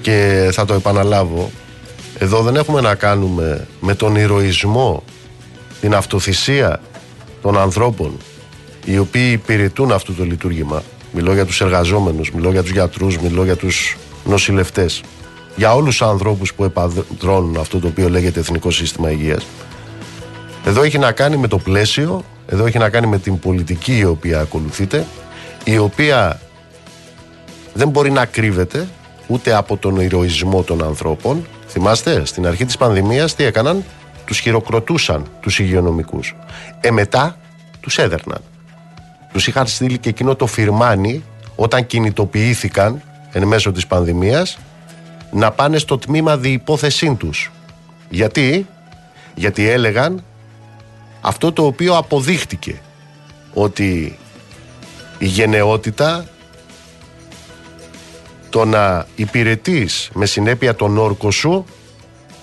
[0.00, 1.50] και θα το επαναλάβω,
[2.18, 5.02] εδώ δεν έχουμε να κάνουμε με τον ηρωισμό,
[5.80, 6.80] την αυτοθυσία
[7.42, 8.18] των ανθρώπων
[8.86, 10.82] οι οποίοι υπηρετούν αυτό το λειτουργήμα.
[11.12, 15.02] Μιλώ για τους εργαζόμενους, μιλώ για τους γιατρούς, μιλώ για τους νοσηλευτές.
[15.56, 19.46] Για όλους τους ανθρώπους που επαδρώνουν αυτό το οποίο λέγεται Εθνικό Σύστημα Υγείας.
[20.64, 24.04] Εδώ έχει να κάνει με το πλαίσιο, εδώ έχει να κάνει με την πολιτική η
[24.04, 25.06] οποία ακολουθείται,
[25.64, 26.40] η οποία
[27.74, 28.88] δεν μπορεί να κρύβεται
[29.26, 31.46] ούτε από τον ηρωισμό των ανθρώπων.
[31.68, 33.84] Θυμάστε, στην αρχή της πανδημίας τι έκαναν,
[34.24, 36.36] τους χειροκροτούσαν τους υγειονομικούς.
[36.80, 37.38] Ε, μετά
[37.80, 38.40] τους έδερναν.
[39.36, 41.24] Τους είχαν στείλει και εκείνο το φυρμάνι
[41.56, 44.58] όταν κινητοποιήθηκαν εν μέσω της πανδημίας
[45.30, 47.52] να πάνε στο τμήμα διυπόθεσή τους.
[48.08, 48.66] Γιατί;
[49.34, 50.24] Γιατί έλεγαν
[51.20, 52.80] αυτό το οποίο αποδείχτηκε
[53.54, 54.18] ότι
[55.18, 56.26] η γενναιότητα
[58.50, 61.64] το να υπηρετείς με συνέπεια τον όρκο σου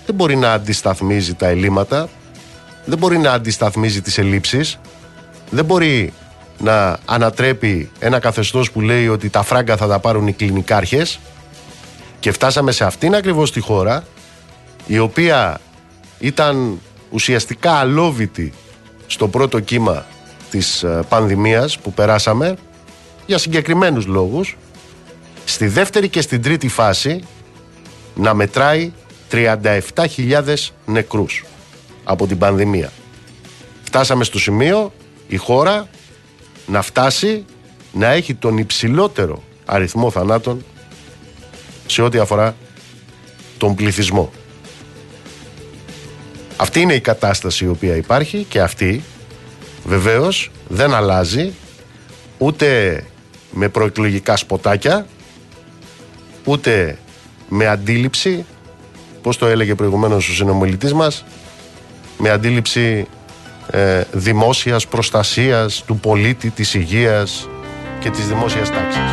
[0.06, 2.08] δεν μπορεί να αντισταθμίζει τα ελλείμματα
[2.84, 4.78] δεν μπορεί να αντισταθμίζει τις ελλείψεις,
[5.50, 6.12] δεν μπορεί
[6.58, 11.20] να ανατρέπει ένα καθεστώς που λέει ότι τα φράγκα θα τα πάρουν οι κλινικάρχες
[12.20, 14.04] και φτάσαμε σε αυτήν ακριβώς τη χώρα
[14.86, 15.60] η οποία
[16.18, 16.80] ήταν
[17.10, 18.52] ουσιαστικά αλόβητη
[19.06, 20.06] στο πρώτο κύμα
[20.50, 22.56] της ε, πανδημίας που περάσαμε
[23.26, 24.56] για συγκεκριμένους λόγους
[25.44, 27.22] στη δεύτερη και στην τρίτη φάση
[28.14, 28.92] να μετράει
[29.30, 30.54] 37.000
[30.86, 31.44] νεκρούς
[32.04, 32.92] από την πανδημία.
[33.82, 34.92] Φτάσαμε στο σημείο
[35.28, 35.88] η χώρα
[36.66, 37.44] να φτάσει
[37.92, 40.64] να έχει τον υψηλότερο αριθμό θανάτων
[41.86, 42.56] σε ό,τι αφορά
[43.58, 44.32] τον πληθυσμό.
[46.56, 49.04] Αυτή είναι η κατάσταση η οποία υπάρχει και αυτή
[49.84, 51.52] βεβαίως δεν αλλάζει
[52.38, 53.00] ούτε
[53.50, 55.06] με προεκλογικά σποτάκια
[56.44, 56.98] ούτε
[57.48, 58.44] με αντίληψη
[59.22, 61.24] πώς το έλεγε προηγουμένως ο συνομιλητής μας
[62.18, 63.06] με αντίληψη
[63.70, 67.48] ε, δημόσιας προστασίας του πολίτη, της υγείας
[68.00, 69.12] και της δημόσιας τάξης.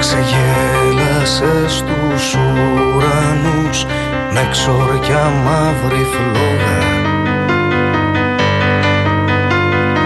[0.00, 3.84] Ξεγέλασες στους ουρανούς
[4.32, 7.00] με ξόρια μαύρη φλόγα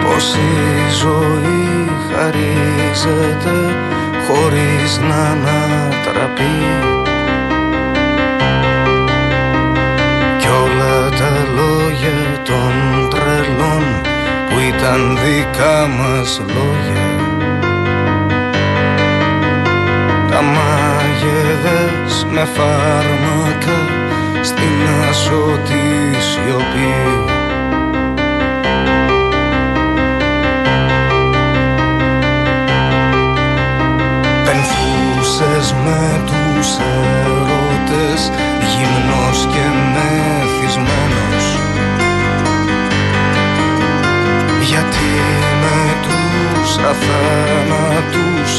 [0.04, 3.74] Πως η ζωή χαρίζεται
[4.26, 6.95] χωρίς να ανατραπεί
[14.96, 17.08] που ήταν δικά μας λόγια.
[20.30, 23.78] Τα μάγεδες με φάρμακα
[24.42, 25.84] στην άσοτη
[26.18, 27.30] σιωπής.
[34.44, 38.30] Πενθούσες με τους έρωτες
[38.60, 40.35] γυμνός και μεθυσμένος
[46.78, 48.50] αθάνατους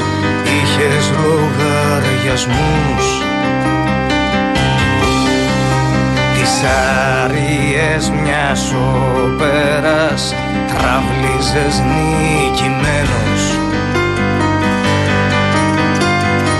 [0.55, 3.05] είχες λογαριασμούς.
[6.33, 6.63] Τις
[7.23, 10.35] άριες μιας όπερας
[10.67, 13.43] τραβλίζες νικημένος.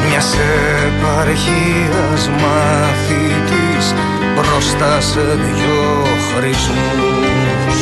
[0.10, 0.36] Μιας
[0.88, 3.94] επαρχίας μαθητής
[4.36, 6.06] μπροστά σε δυο
[6.36, 7.80] χρησμούς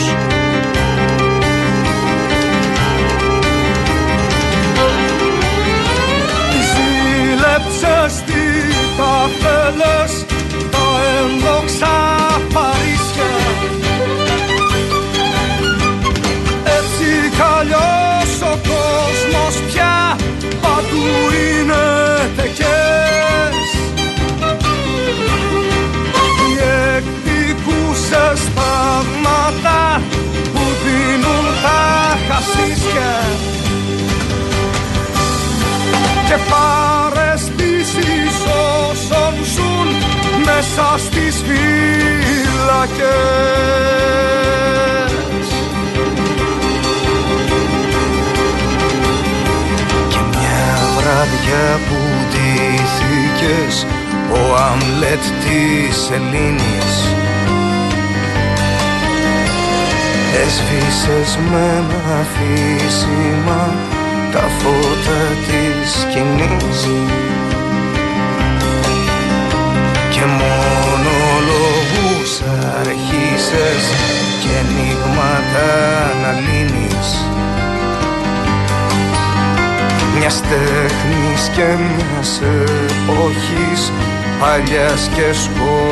[7.75, 8.43] Ζήλεψες τι
[8.97, 10.25] τα θέλες
[10.71, 10.85] τα
[11.19, 11.95] ένδοξα
[12.53, 13.31] Παρίσια.
[16.77, 17.41] Έτσι κι
[18.43, 20.17] ο κόσμος πια
[20.61, 21.05] παντού
[21.45, 21.83] είναι
[22.35, 23.67] τεκές.
[26.41, 26.53] Οι
[26.95, 30.01] εκδικούσες στάγματα
[30.53, 33.13] που δίνουν τα χασίσια.
[36.27, 37.54] Και παρεστήσεις όσων ζουν
[40.45, 43.05] μέσα στις φύλακες
[50.09, 50.67] Και μια
[50.97, 51.97] βράδια που
[52.29, 53.85] ντύθηκες
[54.31, 56.95] ο Αμλέτ της Ελλήνης.
[60.43, 63.73] Έσβησες με ένα αφήσιμα
[64.31, 66.79] τα φώτα της σκηνής
[70.15, 71.13] και μόνο
[71.49, 72.41] λόγους
[72.79, 73.83] αρχίσες
[74.41, 75.69] και ενίγματα
[76.21, 77.09] να λύνεις.
[80.17, 83.91] Μιας τέχνης και μιας εποχής
[84.39, 85.84] παλιάς και σκοτεινής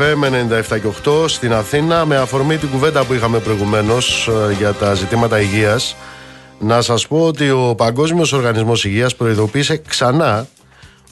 [0.00, 0.24] FM
[0.74, 4.94] 97 και 8 στην Αθήνα με αφορμή την κουβέντα που είχαμε προηγουμένως ε, για τα
[4.94, 5.96] ζητήματα υγείας
[6.58, 10.48] να σας πω ότι ο Παγκόσμιος Οργανισμός Υγείας προειδοποίησε ξανά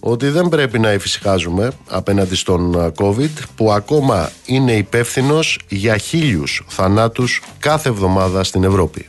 [0.01, 6.65] ότι δεν πρέπει να εφησυχάζουμε απέναντι στον ε, COVID που ακόμα είναι υπεύθυνος για χίλιους
[6.69, 9.09] θανάτους κάθε εβδομάδα στην Ευρώπη.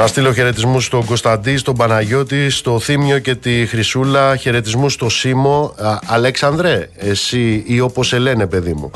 [0.00, 4.36] Να στείλω χαιρετισμούς στον Κωνσταντή, στον Παναγιώτη, στο Θήμιο και τη Χρυσούλα.
[4.36, 5.74] Χαιρετισμούς στο Σίμω.
[6.06, 8.90] Αλέξανδρε, εσύ ή όπως σε λένε, παιδί μου.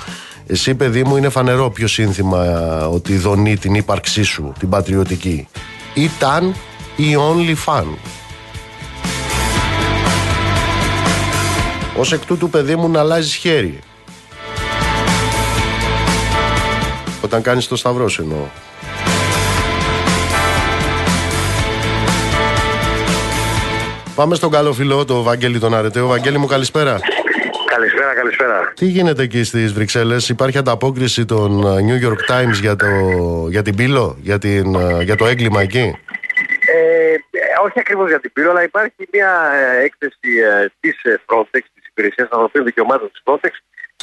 [0.46, 2.40] Εσύ, παιδί μου, είναι φανερό πιο σύνθημα
[2.88, 5.48] ότι δονεί την ύπαρξή σου, την πατριωτική.
[5.94, 6.54] Ήταν
[6.96, 7.86] η only fan.
[11.96, 13.78] Ως εκ τούτου, παιδί μου, να αλλάζεις χέρι.
[17.20, 18.63] Όταν κάνεις το σταυρό σου εννοώ.
[24.14, 26.06] Πάμε στον καλό φίλο, το Βαγγέλη τον Αρετέο.
[26.06, 26.98] Βαγγέλη μου, καλησπέρα.
[27.66, 28.72] Καλησπέρα, καλησπέρα.
[28.74, 32.86] Τι γίνεται εκεί στις Βρυξέλλες, Υπάρχει ανταπόκριση των ε, New York Times για, το,
[33.48, 35.98] για την πύλο, για, την, ε, για το έγκλημα εκεί;
[36.74, 37.16] Ε,
[37.64, 40.30] όχι ακριβώς για την πύλο, αλλά υπάρχει μια ε, έκθεση
[40.62, 43.50] ε, της Frontex, της Υπηρεσίας Ανθρωπίνων Δικαιωμάτων της Frontex,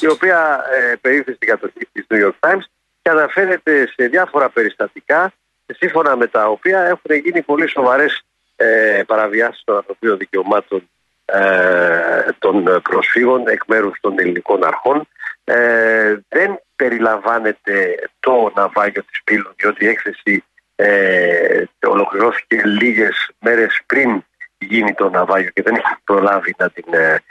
[0.02, 2.64] η οποία ε, περίφθη στην κατοχή της New York Times
[3.02, 5.34] και αναφέρεται σε διάφορα περιστατικά,
[5.66, 8.24] σύμφωνα με τα οποία έχουν γίνει πολύ σοβαρές
[8.62, 10.90] ε, παραβιάσεις των ανθρωπίνων δικαιωμάτων
[11.26, 15.08] ε, των προσφύγων εκ μέρους των ελληνικών αρχών.
[15.44, 20.44] Ε, δεν περιλαμβάνεται το ναυάγιο της Πύλου διότι η έκθεση
[20.76, 24.24] ε, ολοκληρώθηκε λίγες μέρες πριν
[24.58, 27.24] γίνει το ναυάγιο και δεν έχει προλάβει να, την, ε,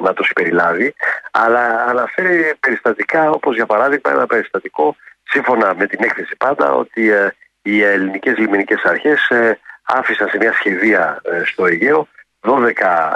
[0.00, 0.94] να το συμπεριλάβει
[1.30, 7.34] αλλά αναφέρει περιστατικά όπως για παράδειγμα ένα περιστατικό σύμφωνα με την έκθεση πάντα ότι ε,
[7.62, 9.58] οι ελληνικές λιμενικές αρχές ε,
[9.88, 12.08] άφησαν σε μια σχεδία ε, στο Αιγαίο
[12.40, 12.70] 12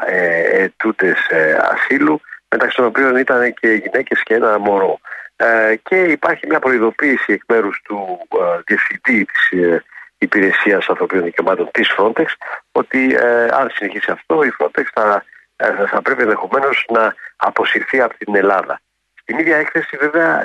[0.07, 5.01] ε, ετούτες ε, ασύλου μεταξύ των οποίων ήταν και γυναίκες και ένα μωρό.
[5.37, 9.85] Ε, και υπάρχει μια προειδοποίηση εκ μέρους του ε, διευθυντή της ε,
[10.19, 12.27] Υπηρεσίας Ανθρωπίνων Δικαιωμάτων της Frontex
[12.73, 13.17] ότι
[13.51, 15.25] αν συνεχίσει αυτό η Frontex θα,
[15.87, 18.81] θα πρέπει ενδεχομένως να αποσυρθεί από την Ελλάδα.
[19.23, 20.43] Στην ίδια έκθεση βέβαια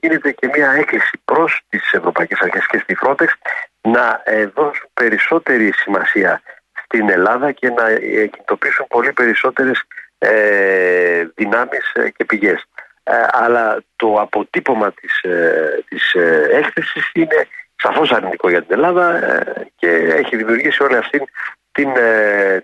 [0.00, 3.26] γίνεται και μια έκκληση προς τις Ευρωπαϊκές Αρχές και στη Frontex
[3.80, 6.42] να ε, δώσουν περισσότερη σημασία
[6.84, 9.82] στην Ελλάδα και να ε, κινητοποιήσουν πολύ περισσότερες
[10.18, 12.64] ε, δυνάμεις ε, και πηγές.
[13.30, 15.20] αλλά το αποτύπωμα της,
[15.88, 16.14] της
[16.50, 17.46] έκθεσης είναι
[17.76, 19.20] σαφώς αρνητικό για την Ελλάδα
[19.76, 21.18] και έχει δημιουργήσει όλη αυτή
[21.72, 21.88] την,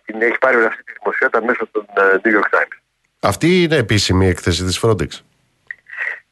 [0.05, 2.77] την, έχει πάρει όλη αυτή τη δημοσιότητα μέσω των New York Times.
[3.21, 5.09] Αυτή είναι επίσημη έκθεση της Frontex.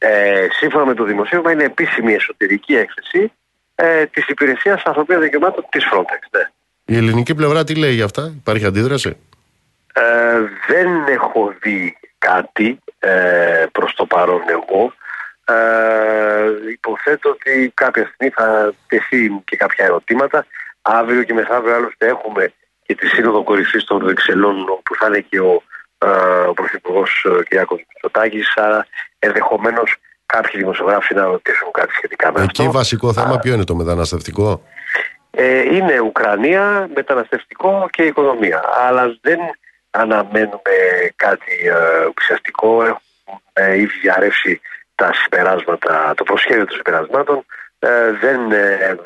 [0.09, 3.33] Ε, σύμφωνα με το δημοσίευμα είναι επίσημη εσωτερική έκθεση
[3.75, 6.21] ε, της Υπηρεσίας Ανθρωπίνων Δικαιωμάτων της Frontex.
[6.31, 6.51] Ναι.
[6.85, 9.17] Η ελληνική πλευρά τι λέει για αυτά, υπάρχει αντίδραση;
[9.93, 10.03] Ε,
[10.69, 14.93] δεν έχω δει κάτι ε, προς το παρόν εγώ.
[15.45, 20.47] Ε, υποθέτω ότι κάποια στιγμή θα τεθεί και κάποια ερωτήματα.
[20.83, 22.53] Αύριο και μεθαύριο άλλωστε έχουμε
[22.87, 25.66] και τη Σύνοδο Κορυφής των Βρυξελών που θα είναι και ο, ε,
[26.49, 27.71] ο Πρωθυπουργός ε, κ.
[27.71, 28.57] Μητσοτάκης.
[28.57, 28.87] Άρα
[29.19, 29.97] ενδεχομένως
[30.27, 32.63] κάποιοι δημοσιογράφοι να ρωτήσουν κάτι σχετικά με αυτό.
[32.63, 34.63] Εκεί βασικό θέμα ποιο είναι το μεταναστευτικό;
[35.31, 38.63] Ε, είναι Ουκρανία, μεταναστευτικό και οικονομία.
[38.89, 39.39] Αλλά δεν
[39.91, 40.77] αναμένουμε
[41.17, 42.83] κάτι ε, ουσιαστικό.
[42.83, 43.01] Έχουν
[43.53, 44.61] ε, ήδη διαρρεύσει
[44.95, 47.45] τα συμπεράσματα, το προσχέδιο των συμπερασμάτων.
[47.79, 48.97] Ε, δεν ε,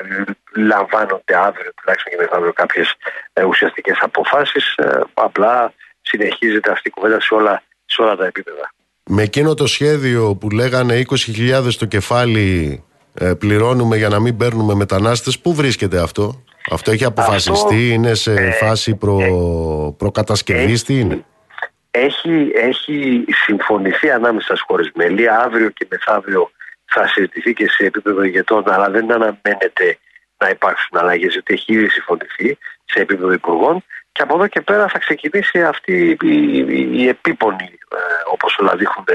[0.55, 2.93] λαμβάνονται αύριο τουλάχιστον και μεθαύριο κάποιες
[3.33, 4.75] ε, ουσιαστικές αποφάσεις.
[4.75, 5.73] Ε, απλά
[6.11, 8.73] συνεχίζεται αυτή η κουβέντα σε όλα, σε όλα τα επίπεδα
[9.09, 12.83] με εκείνο το σχέδιο που λέγανε 20.000 το κεφάλι
[13.13, 18.33] ε, πληρώνουμε για να μην παίρνουμε μετανάστες, πού βρίσκεται αυτό; Αυτό έχει αποφασιστεί, είναι σε
[18.33, 21.25] ε, φάση προ, ε, προκατασκευής, τι είναι;
[21.91, 26.51] Έχει, έχει συμφωνηθεί ανάμεσα στις χώρες μέλη, αύριο και μεθαύριο
[26.85, 29.97] θα συζητηθεί και σε επίπεδο ηγετών, αλλά δεν αναμένεται
[30.37, 33.83] να υπάρξουν αλλαγές, γιατί έχει ήδη συμφωνηθεί σε επίπεδο υπουργών.
[34.11, 37.97] Και από εδώ και πέρα θα ξεκινήσει αυτή η, η, η επίπονη ε,
[38.31, 39.05] όπως όλα δείχνουν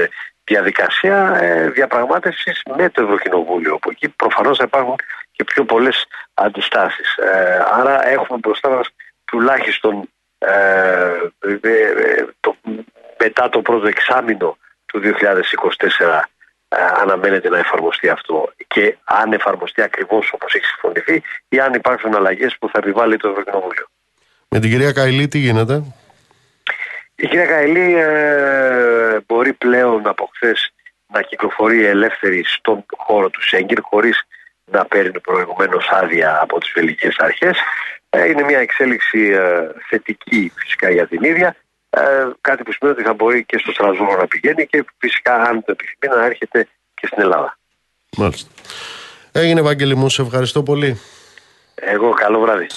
[0.43, 4.95] διαδικασία ε, διαπραγμάτευσης με το Ευρωκοινοβούλιο όπου εκεί προφανώς θα υπάρχουν
[5.31, 7.15] και πιο πολλές αντιστάσεις.
[7.17, 8.89] Ε, άρα έχουμε μπροστά μας
[9.25, 10.09] τουλάχιστον
[12.39, 12.55] το,
[13.19, 16.21] μετά το πρώτο εξάμεινο του 2024
[17.01, 22.57] αναμένεται να εφαρμοστεί αυτό και αν εφαρμοστεί ακριβώς όπως έχει συμφωνηθεί ή αν υπάρξουν αλλαγές
[22.57, 23.87] που θα επιβάλλει το Ευρωκοινοβούλιο.
[24.49, 25.83] Με την κυρία Καηλή τι γίνεται;
[27.15, 30.71] Η κυρία Καηλή ε, μπορεί πλέον από χθες
[31.07, 34.23] να κυκλοφορεί ελεύθερη στον χώρο του Σέγγιν χωρίς
[34.71, 37.57] να παίρνει προηγουμένως άδεια από τις βελγικές αρχές.
[38.09, 41.55] Ε, Ε, είναι μια εξέλιξη ε, θετική φυσικά για την ίδια.
[41.89, 42.01] Ε,
[42.41, 45.71] κάτι που σημαίνει ότι θα μπορεί και στο Στρασβούργο να πηγαίνει και φυσικά αν το
[45.71, 47.57] επιθυμεί να έρχεται και στην Ελλάδα.
[48.17, 48.49] Μάλιστα.
[49.31, 50.99] Έγινε Βαγγέλη μου, σε ευχαριστώ πολύ.
[51.75, 52.67] Εγώ καλό βράδυ.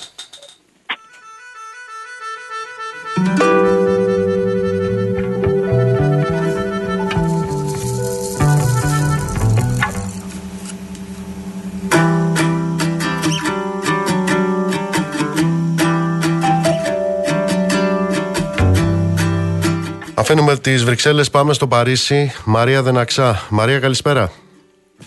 [20.60, 22.32] Αφήνουμε τι Βρυξέλλες, πάμε στο Παρίσι.
[22.44, 23.46] Μαρία Δεναξά.
[23.50, 24.30] Μαρία, καλησπέρα.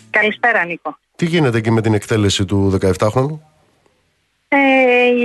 [0.10, 0.98] Καλησπέρα, Νίκο.
[1.16, 3.40] Τι γίνεται εκεί με την εκτέλεση του 17χρονου.
[4.48, 4.58] Ε,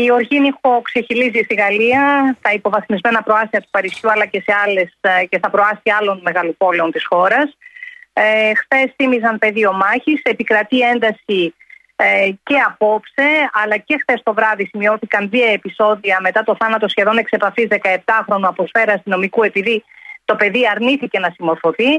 [0.02, 4.96] η οργή Νίκο ξεχυλίζει στη Γαλλία, στα υποβαθμισμένα προάστια του Παρισιού αλλά και, σε άλλες,
[5.00, 7.56] ε, και στα προάστια άλλων μεγαλοπόλεων της χώρας.
[8.12, 11.55] Ε, Χθες θύμιζαν πεδίο μάχης, επικρατεί ένταση
[11.96, 17.18] ε, και απόψε, αλλά και χθες το βράδυ σημειώθηκαν δύο επεισόδια μετά το θάνατο σχεδόν
[17.18, 19.84] εξ επαφή 17χρονου από σφαίρα αστυνομικού, επειδή
[20.30, 21.92] το παιδί αρνήθηκε να συμμορφωθεί.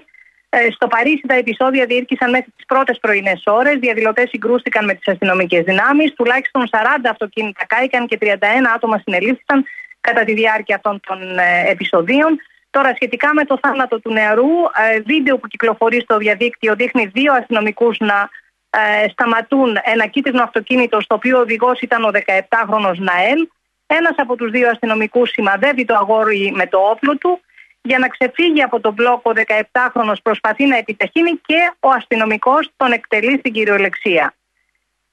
[0.50, 3.76] Ε, στο Παρίσι τα επεισόδια διήρκησαν μέχρι τις πρώτες πρωινές ώρες.
[3.80, 6.14] Διαδηλωτές συγκρούστηκαν με τις αστυνομικές δυνάμεις.
[6.14, 8.36] Τουλάχιστον 40 αυτοκίνητα κάηκαν και 31
[8.76, 9.66] άτομα συνελήφθησαν
[10.02, 12.40] κατά τη διάρκεια αυτών των ε, επεισοδίων.
[12.70, 14.54] Τώρα, σχετικά με το θάνατο του νεαρού,
[14.94, 18.30] ε, βίντεο που κυκλοφορεί στο διαδίκτυο δείχνει δύο αστυνομικούς να
[18.70, 23.48] ε, σταματούν ένα κίτρινο αυτοκίνητο στο οποίο ο οδηγός ήταν ο 17χρονο Ναέλ.
[23.88, 27.40] Ένας από τους δύο αστυνομικούς σημαδεύει το αγόρι με το όπλο του.
[27.82, 29.32] Για να ξεφύγει από τον μπλοκ, ο
[29.72, 34.34] 17χρονο προσπαθεί να επιταχύνει και ο αστυνομικός τον εκτελεί στην κυριολεξία.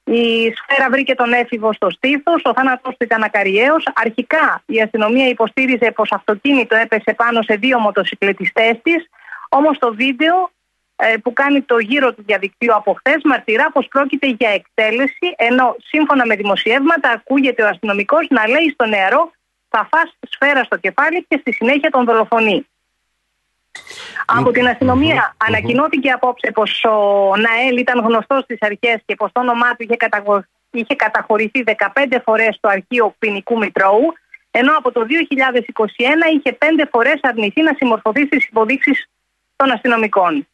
[0.03, 3.75] Η σφαίρα βρήκε τον έφηβο στο στήθος, ο θάνατό του ήταν ακαριαίο.
[3.93, 9.09] Αρχικά η αστυνομία υποστήριζε πως αυτοκίνητο έπεσε πάνω σε δύο μοτοσυκλετιστές της.
[9.49, 10.51] Όμως το βίντεο
[10.95, 15.75] ε, που κάνει το γύρο του διαδικτύου από χθες μαρτυρά πως πρόκειται για εκτέλεση, ενώ
[15.83, 19.31] σύμφωνα με δημοσιεύματα ακούγεται ο αστυνομικός να λέει στο νεαρό
[19.69, 22.67] θα φας σφαίρα στο κεφάλι και στη συνέχεια τον δολοφονεί.
[24.25, 29.39] Από την αστυνομία ανακοινώθηκε απόψε πως ο Ναέλ ήταν γνωστός στις αρχές και πως το
[29.39, 29.97] όνομά του είχε,
[30.71, 34.13] είχε καταχωρηθεί 15 φορές στο αρχείο ποινικού Μητρώου,
[34.51, 35.07] ενώ από το 2021
[36.35, 39.09] είχε 5 φορές αρνηθεί να συμμορφωθεί στις υποδείξεις
[39.55, 40.47] των αστυνομικών.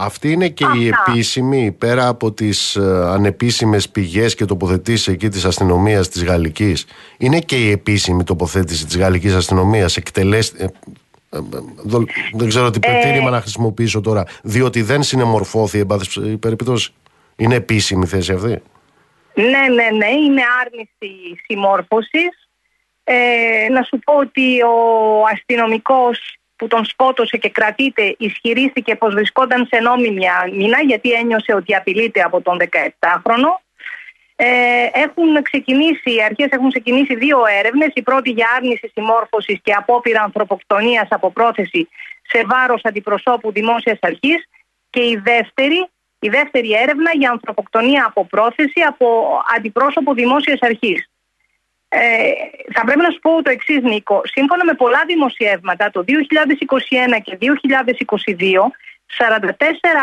[0.00, 5.44] Αυτή είναι και η επίσημη, πέρα από τις ε, ανεπίσημες πηγές και τοποθετήσεις εκεί της
[5.44, 6.86] αστυνομίας της Γαλλικής,
[7.18, 10.66] είναι και η επίσημη τοποθέτηση της Γαλλικής αστυνομίας, εκτελέστη, ε,
[11.30, 11.40] ε,
[12.32, 15.86] δεν ξέρω τι περιτύλημα να χρησιμοποιήσω τώρα, διότι δεν συνεμορφώθη
[16.24, 16.92] η περιπτώση.
[17.36, 18.62] Είναι επίσημη θέση αυτή;
[19.34, 22.48] Ναι, ναι, ναι, είναι άρνηση συμμόρφωσης.
[23.70, 29.80] να σου πω ότι ο αστυνομικός που τον σκότωσε και κρατείται ισχυρίστηκε πως βρισκόταν σε
[29.80, 33.50] νόμιμη άμυνα γιατί ένιωσε ότι απειλείται από τον 17χρονο.
[34.36, 34.46] Ε,
[34.92, 37.90] έχουν ξεκινήσει, οι αρχές έχουν ξεκινήσει δύο έρευνες.
[37.94, 41.88] Η πρώτη για άρνηση συμμόρφωσης και απόπειρα ανθρωποκτονίας από πρόθεση
[42.22, 44.48] σε βάρος αντιπροσώπου δημόσιας αρχής
[44.90, 51.07] και η δεύτερη, η δεύτερη έρευνα για ανθρωποκτονία από πρόθεση από αντιπρόσωπο δημόσιας αρχής.
[51.88, 52.30] Ε,
[52.74, 54.20] θα πρέπει να σου πω το εξής, Νίκο.
[54.24, 58.72] Σύμφωνα με πολλά δημοσιεύματα, το 2021 και 2022,
[59.18, 59.50] 44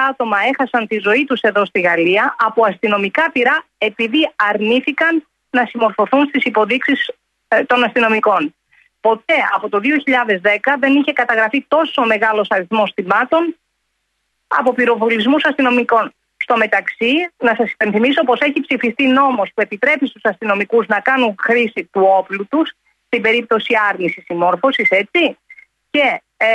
[0.09, 6.25] άτομα έχασαν τη ζωή τους εδώ στη Γαλλία από αστυνομικά πειρά επειδή αρνήθηκαν να συμμορφωθούν
[6.27, 7.11] στις υποδείξεις
[7.47, 8.55] ε, των αστυνομικών.
[9.01, 13.55] Ποτέ από το 2010 δεν είχε καταγραφεί τόσο μεγάλος αριθμός θυμάτων
[14.47, 16.13] από πυροβολισμούς αστυνομικών.
[16.45, 21.35] Στο μεταξύ, να σας υπενθυμίσω πως έχει ψηφιστεί νόμος που επιτρέπει στους αστυνομικούς να κάνουν
[21.39, 22.73] χρήση του όπλου τους
[23.05, 25.37] στην περίπτωση άρνησης συμμόρφωσης, έτσι.
[25.89, 26.47] Και ε,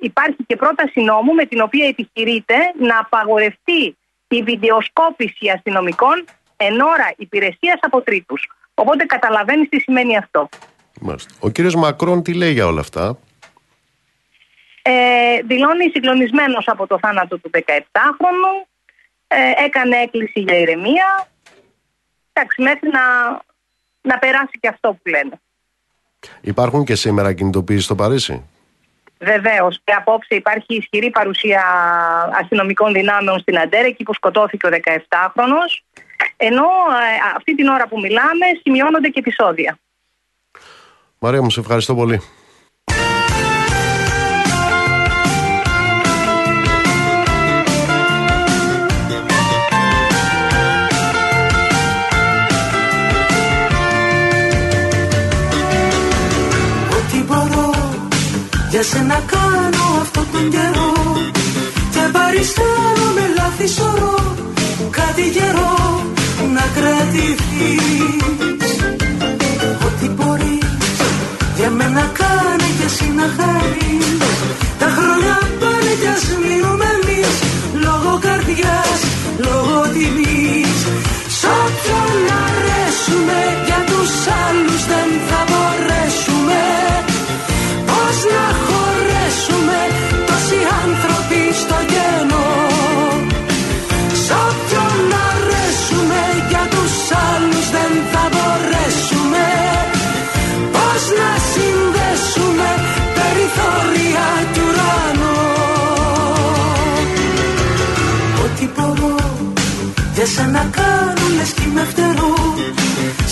[0.00, 3.96] υπάρχει και πρόταση νόμου με την οποία επιχειρείται να απαγορευτεί
[4.28, 6.24] η βιντεοσκόπηση αστυνομικών
[6.56, 8.48] εν ώρα υπηρεσίας από τρίτους.
[8.74, 10.48] Οπότε καταλαβαίνεις τι σημαίνει αυτό.
[11.00, 11.34] Μάλιστα.
[11.40, 13.18] Ο κύριος Μακρόν τι λέει για όλα αυτά;
[14.82, 18.69] Ε, δηλώνει συγκλονισμένος από το θάνατο του 17χρονου
[19.32, 21.28] ε, έκανε έκκληση για ηρεμία.
[22.32, 23.02] Εντάξει, μέχρι να,
[24.00, 25.40] να περάσει και αυτό που λένε.
[26.40, 28.44] Υπάρχουν και σήμερα κινητοποίησεις στο Παρίσι;
[29.18, 29.80] Βεβαίως.
[29.84, 31.64] Και απόψε υπάρχει ισχυρή παρουσία
[32.40, 35.60] αστυνομικών δυνάμεων στην Αντέρα, εκεί που σκοτώθηκε ο 17χρονο.
[36.36, 39.78] Ενώ ε, αυτή την ώρα που μιλάμε σημειώνονται και επεισόδια.
[41.18, 42.22] Μαρία μου, σε ευχαριστώ πολύ.
[58.80, 60.92] Για σένα κάνω αυτό τον καιρό.
[61.94, 64.36] Και παριστάνω με λάθη σωρό.
[64.90, 65.74] Κάτι καιρό
[66.54, 68.22] να κρατηθείς,
[69.86, 70.96] Ό,τι μπορείς,
[71.56, 74.08] για μένα κάνε και εσύ να χαρείς.
[74.78, 77.34] Τα χρόνια πάνε κι ας μείνουμε εμείς.
[77.84, 79.00] Λόγω καρδιάς,
[79.46, 80.78] λόγω τιμής.
[81.38, 84.12] Σ' όποιον αρέσουμε για τους
[84.44, 86.62] άλλους δεν θα μπορέσουμε.
[87.86, 88.69] Πώς να
[110.40, 112.34] για σένα κάνω λες κι με φτερώ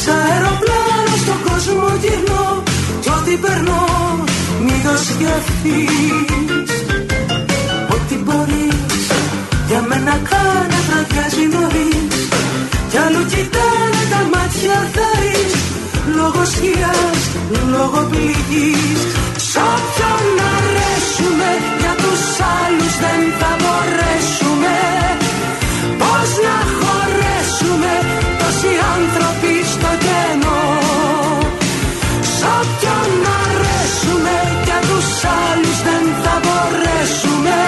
[0.03, 2.63] Σ' αεροπλάνο στον κόσμο γυρνώ
[3.03, 3.85] Κι ό,τι περνώ
[4.65, 6.71] μήπως σκεφτείς
[7.95, 9.03] Ό,τι μπορείς
[9.69, 12.17] για μένα κάνε βραδιάζει νωρίς
[12.91, 15.55] Κι άλλου κοιτάνε τα μάτια θαρείς
[16.19, 17.21] Λόγω σκιάς,
[17.75, 19.01] λόγω πληγής.
[19.49, 20.25] Σ' όποιον
[20.55, 22.23] αρέσουμε για τους
[22.61, 24.77] άλλους δεν θα μπορέσουμε
[26.01, 26.88] Πώς να χωρέσουμε
[28.69, 30.63] τόσοι άνθρωποι στο κενό
[32.21, 33.11] Σ' όποιον
[33.43, 37.59] αρέσουμε για τους άλλους δεν θα μπορέσουμε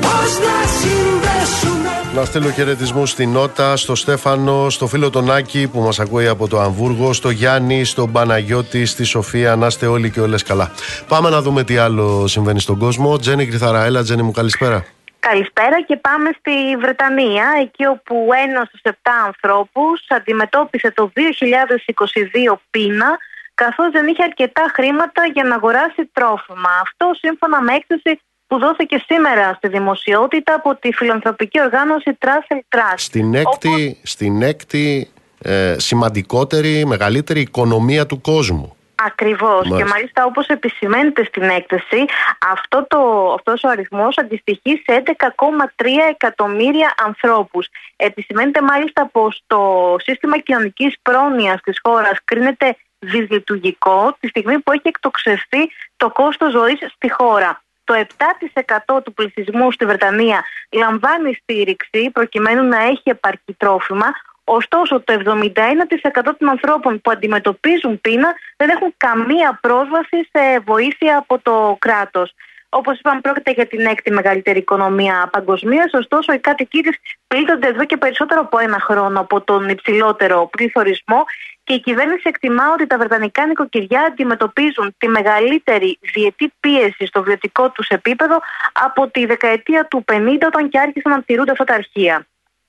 [0.00, 5.80] Πώς να συνδέσουμε Να στείλω χαιρετισμού στην Νότα, στο Στέφανο, στο φίλο τον Άκη που
[5.80, 9.56] μας ακούει από το Αμβούργο, στο Γιάννη, στον Παναγιώτη, στη Σοφία.
[9.56, 10.70] Να είστε όλοι και όλες καλά.
[11.08, 13.18] Πάμε να δούμε τι άλλο συμβαίνει στον κόσμο.
[13.18, 14.84] Τζένι Κρυθαρά, έλα, Τζένι μου, καλησπέρα.
[15.30, 18.92] Καλησπέρα και πάμε στη Βρετανία, εκεί όπου ένας στους 7
[19.26, 23.18] ανθρώπους αντιμετώπισε το 2022 πείνα,
[23.54, 26.70] καθώς δεν είχε αρκετά χρήματα για να αγοράσει τρόφιμα.
[26.82, 32.94] Αυτό σύμφωνα με έκθεση που δόθηκε σήμερα στη δημοσιότητα από τη φιλανθρωπική οργάνωση Trussell Trust.
[32.96, 35.10] Στην έκτη, στην έκτη
[35.42, 38.75] ε, σημαντικότερη, μεγαλύτερη οικονομία του κόσμου.
[39.06, 39.76] Ακριβώς Μάλιστα.
[39.76, 42.04] και μάλιστα όπως επισημαίνεται στην έκθεση
[42.52, 47.68] αυτό το, αυτός ο αριθμός αντιστοιχεί σε 11,3 εκατομμύρια ανθρώπους.
[47.96, 49.60] Επισημαίνεται μάλιστα πως το
[49.98, 56.78] σύστημα κοινωνικής πρόνοιας της χώρας κρίνεται δυσλειτουργικό τη στιγμή που έχει εκτοξευθεί το κόστος ζωής
[56.94, 57.62] στη χώρα.
[57.84, 64.06] Το 7% του πληθυσμού στη Βρετανία λαμβάνει στήριξη προκειμένου να έχει επαρκή τρόφιμα,
[64.48, 71.38] Ωστόσο, το 71% των ανθρώπων που αντιμετωπίζουν πείνα δεν έχουν καμία πρόσβαση σε βοήθεια από
[71.38, 72.34] το κράτος.
[72.68, 75.92] Όπως είπαμε, πρόκειται για την έκτη μεγαλύτερη οικονομία παγκοσμίως.
[75.92, 76.96] Ωστόσο, οι κάτοικοι της
[77.26, 81.24] πλήττονται εδώ και περισσότερο από ένα χρόνο από τον υψηλότερο πληθωρισμό
[81.64, 87.70] και η κυβέρνηση εκτιμά ότι τα βρετανικά νοικοκυριά αντιμετωπίζουν τη μεγαλύτερη διετή πίεση στο βιωτικό
[87.70, 88.40] τους επίπεδο
[88.72, 92.26] από τη δεκαετία του 50, όταν και άρχισαν να τηρούνται αυτά τα αρχεία.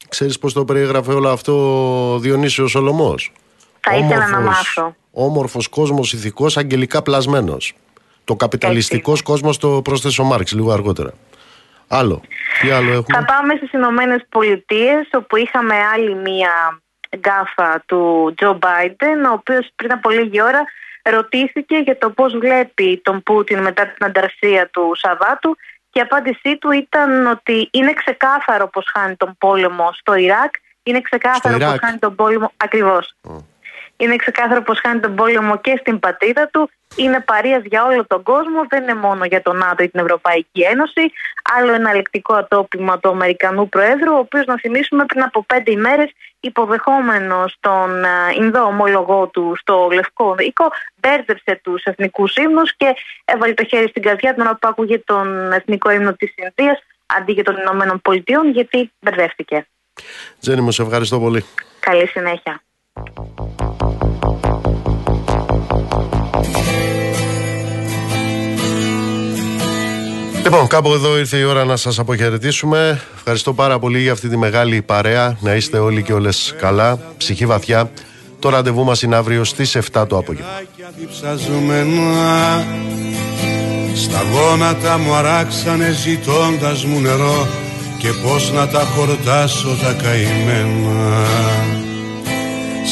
[0.10, 1.54] Ξέρεις πώς το περιγράφει όλο αυτό
[2.14, 3.32] ο Διονύσιος Σολομός;
[3.80, 4.96] Θα ήθελα να μάθω.
[5.12, 7.74] Όμορφος κόσμος ηθικός, αγγελικά πλασμένος.
[8.24, 11.14] Το καπιταλιστικός κόσμος το πρόσθεσε ο Μάρξ λίγο αργότερα.
[11.88, 12.22] Άλλο.
[12.62, 16.82] Τι άλλο έχουμε; Θα πάμε στις Ηνωμένες Πολιτείες, όπου είχαμε άλλη μία
[17.18, 20.64] γκάφα του Τζο Μπάιντεν, ο οποίος πριν από λίγη ώρα
[21.02, 25.67] ρωτήθηκε για το πώς βλέπει τον Πούτιν μετά την ανταρσία του Σαββάτου και
[25.98, 30.54] η απάντησή του ήταν ότι είναι ξεκάθαρο πως χάνει τον πόλεμο στο Ιράκ,
[30.84, 31.84] είναι ξεκάθαρο Στο πως Ιράκ.
[31.86, 33.16] χάνει τον πόλεμο ακριβώς.
[33.98, 36.70] Είναι ξεκάθαρο πως χάνει τον πόλεμο και στην πατρίδα του.
[36.96, 40.62] Είναι παρείας για όλο τον κόσμο, δεν είναι μόνο για τον ΝΑΤΟ ή την Ευρωπαϊκή
[40.62, 41.12] Ένωση.
[41.58, 46.12] Άλλο ένα λεκτικό ατόπιμα του Αμερικανού Προέδρου, ο οποίος να θυμίσουμε πριν από πέντε ημέρες
[46.40, 48.10] υποδεχόμενος τον ε,
[48.40, 50.66] Ινδό ομόλογό του στο Λευκό Οίκο,
[50.96, 52.96] μπέρδεψε τους εθνικούς ύμνους και
[53.26, 57.32] έβαλε το χέρι στην καρδιά του να που άκουγε τον εθνικό ύμνο της Ινδίας αντί
[57.32, 59.68] για των Ηνωμένων Πολιτειών γιατί μπερδεύτηκε.
[60.40, 61.46] Τζένι μου, σε ευχαριστώ πολύ.
[61.80, 62.62] Καλή συνέχεια.
[70.50, 73.02] Λοιπόν, κάπου εδώ ήρθε η ώρα να σας αποχαιρετήσουμε.
[73.16, 75.38] Ευχαριστώ πάρα πολύ για αυτή τη μεγάλη παρέα.
[75.42, 77.92] Να είστε όλοι και όλες καλά, ψυχή βαθιά.
[78.40, 80.52] Το ραντεβού μας είναι αύριο στις 7 το απόγευμα.
[80.98, 82.66] διψαζομένα
[83.96, 87.48] Στα γόνατα μου αράξανε ζητώντας μου νερό
[88.00, 91.26] Και πως να τα χορτάσω τα καημένα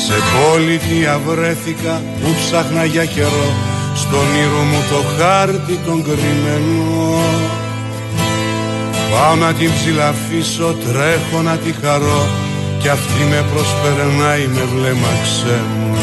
[0.05, 7.19] Σε πολιτεία βρέθηκα που ψάχνα για καιρό Στον ήρω μου το χάρτη τον κρυμμένο.
[9.11, 12.27] Πάω να την ψηλαφίσω, τρέχω να τη χαρώ.
[12.79, 15.94] Κι αυτή με προσπερνάει με βλέμμα ξένο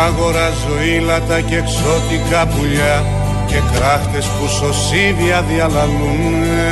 [0.00, 3.04] Αγοράζω ήλατα και εξώτικα πουλιά
[3.46, 6.70] και κράχτες που σωσίδια διαλαλούνε.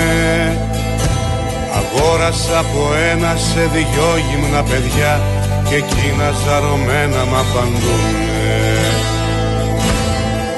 [1.79, 2.83] Αγόρασα από
[3.13, 5.21] ένα σε δυο γυμνα παιδιά
[5.69, 8.31] και εκείνα ζαρωμένα μ' απαντούνε.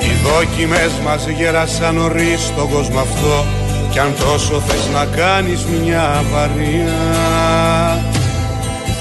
[0.00, 3.44] Οι δόκιμες μας γέρασαν νωρίς στον κόσμο αυτό
[3.90, 7.00] κι αν τόσο θες να κάνεις μια αβαρία.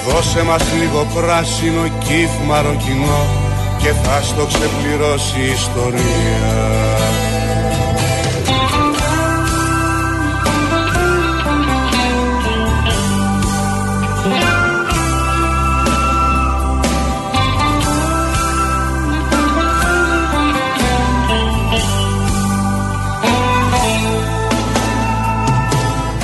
[0.08, 3.41] Δώσε μας λίγο πράσινο κύφ μαροκινό
[3.82, 6.70] και θα στο ξεπληρώσει η ιστορία.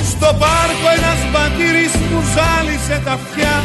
[0.04, 3.57] Στο πάρκο ένας μπατήρης που ζάλισε τα αυτιά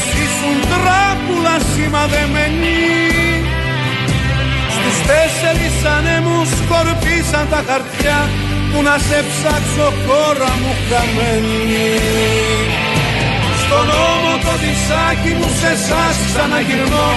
[0.00, 2.80] πως ήσουν τράπουλα σημαδεμένοι
[4.74, 8.18] Στους τέσσερις ανέμους σκορπίσαν τα χαρτιά
[8.70, 11.90] που να σε ψάξω χώρα μου χαμένη.
[13.62, 17.08] Στον νόμο το δισάκι μου σε εσάς ξαναγυρνώ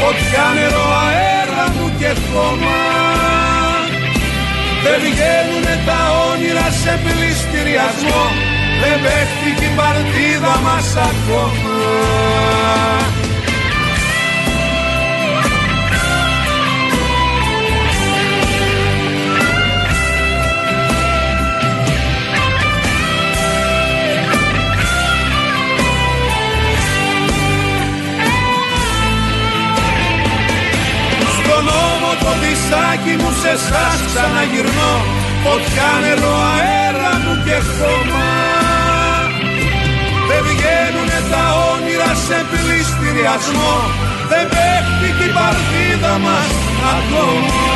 [0.00, 2.78] φωτιά νερό αέρα μου και χώμα.
[4.84, 6.00] Δεν βγαίνουνε τα
[6.30, 8.24] όνειρα σε πληστηριασμό
[8.84, 11.76] Δεν παίχτηκε η παρτίδα μας ακόμα.
[31.36, 34.94] Στον νόμο το δισάκι μου σε εσάς ξαναγυρνώ.
[35.44, 38.33] Φωτιά νερό αέρα μου και χώμα
[41.34, 43.74] τα όνειρα σε πληστηριασμό.
[44.30, 46.50] Δεν παίχτηκε η παρτίδα μας
[46.94, 47.73] ακόμα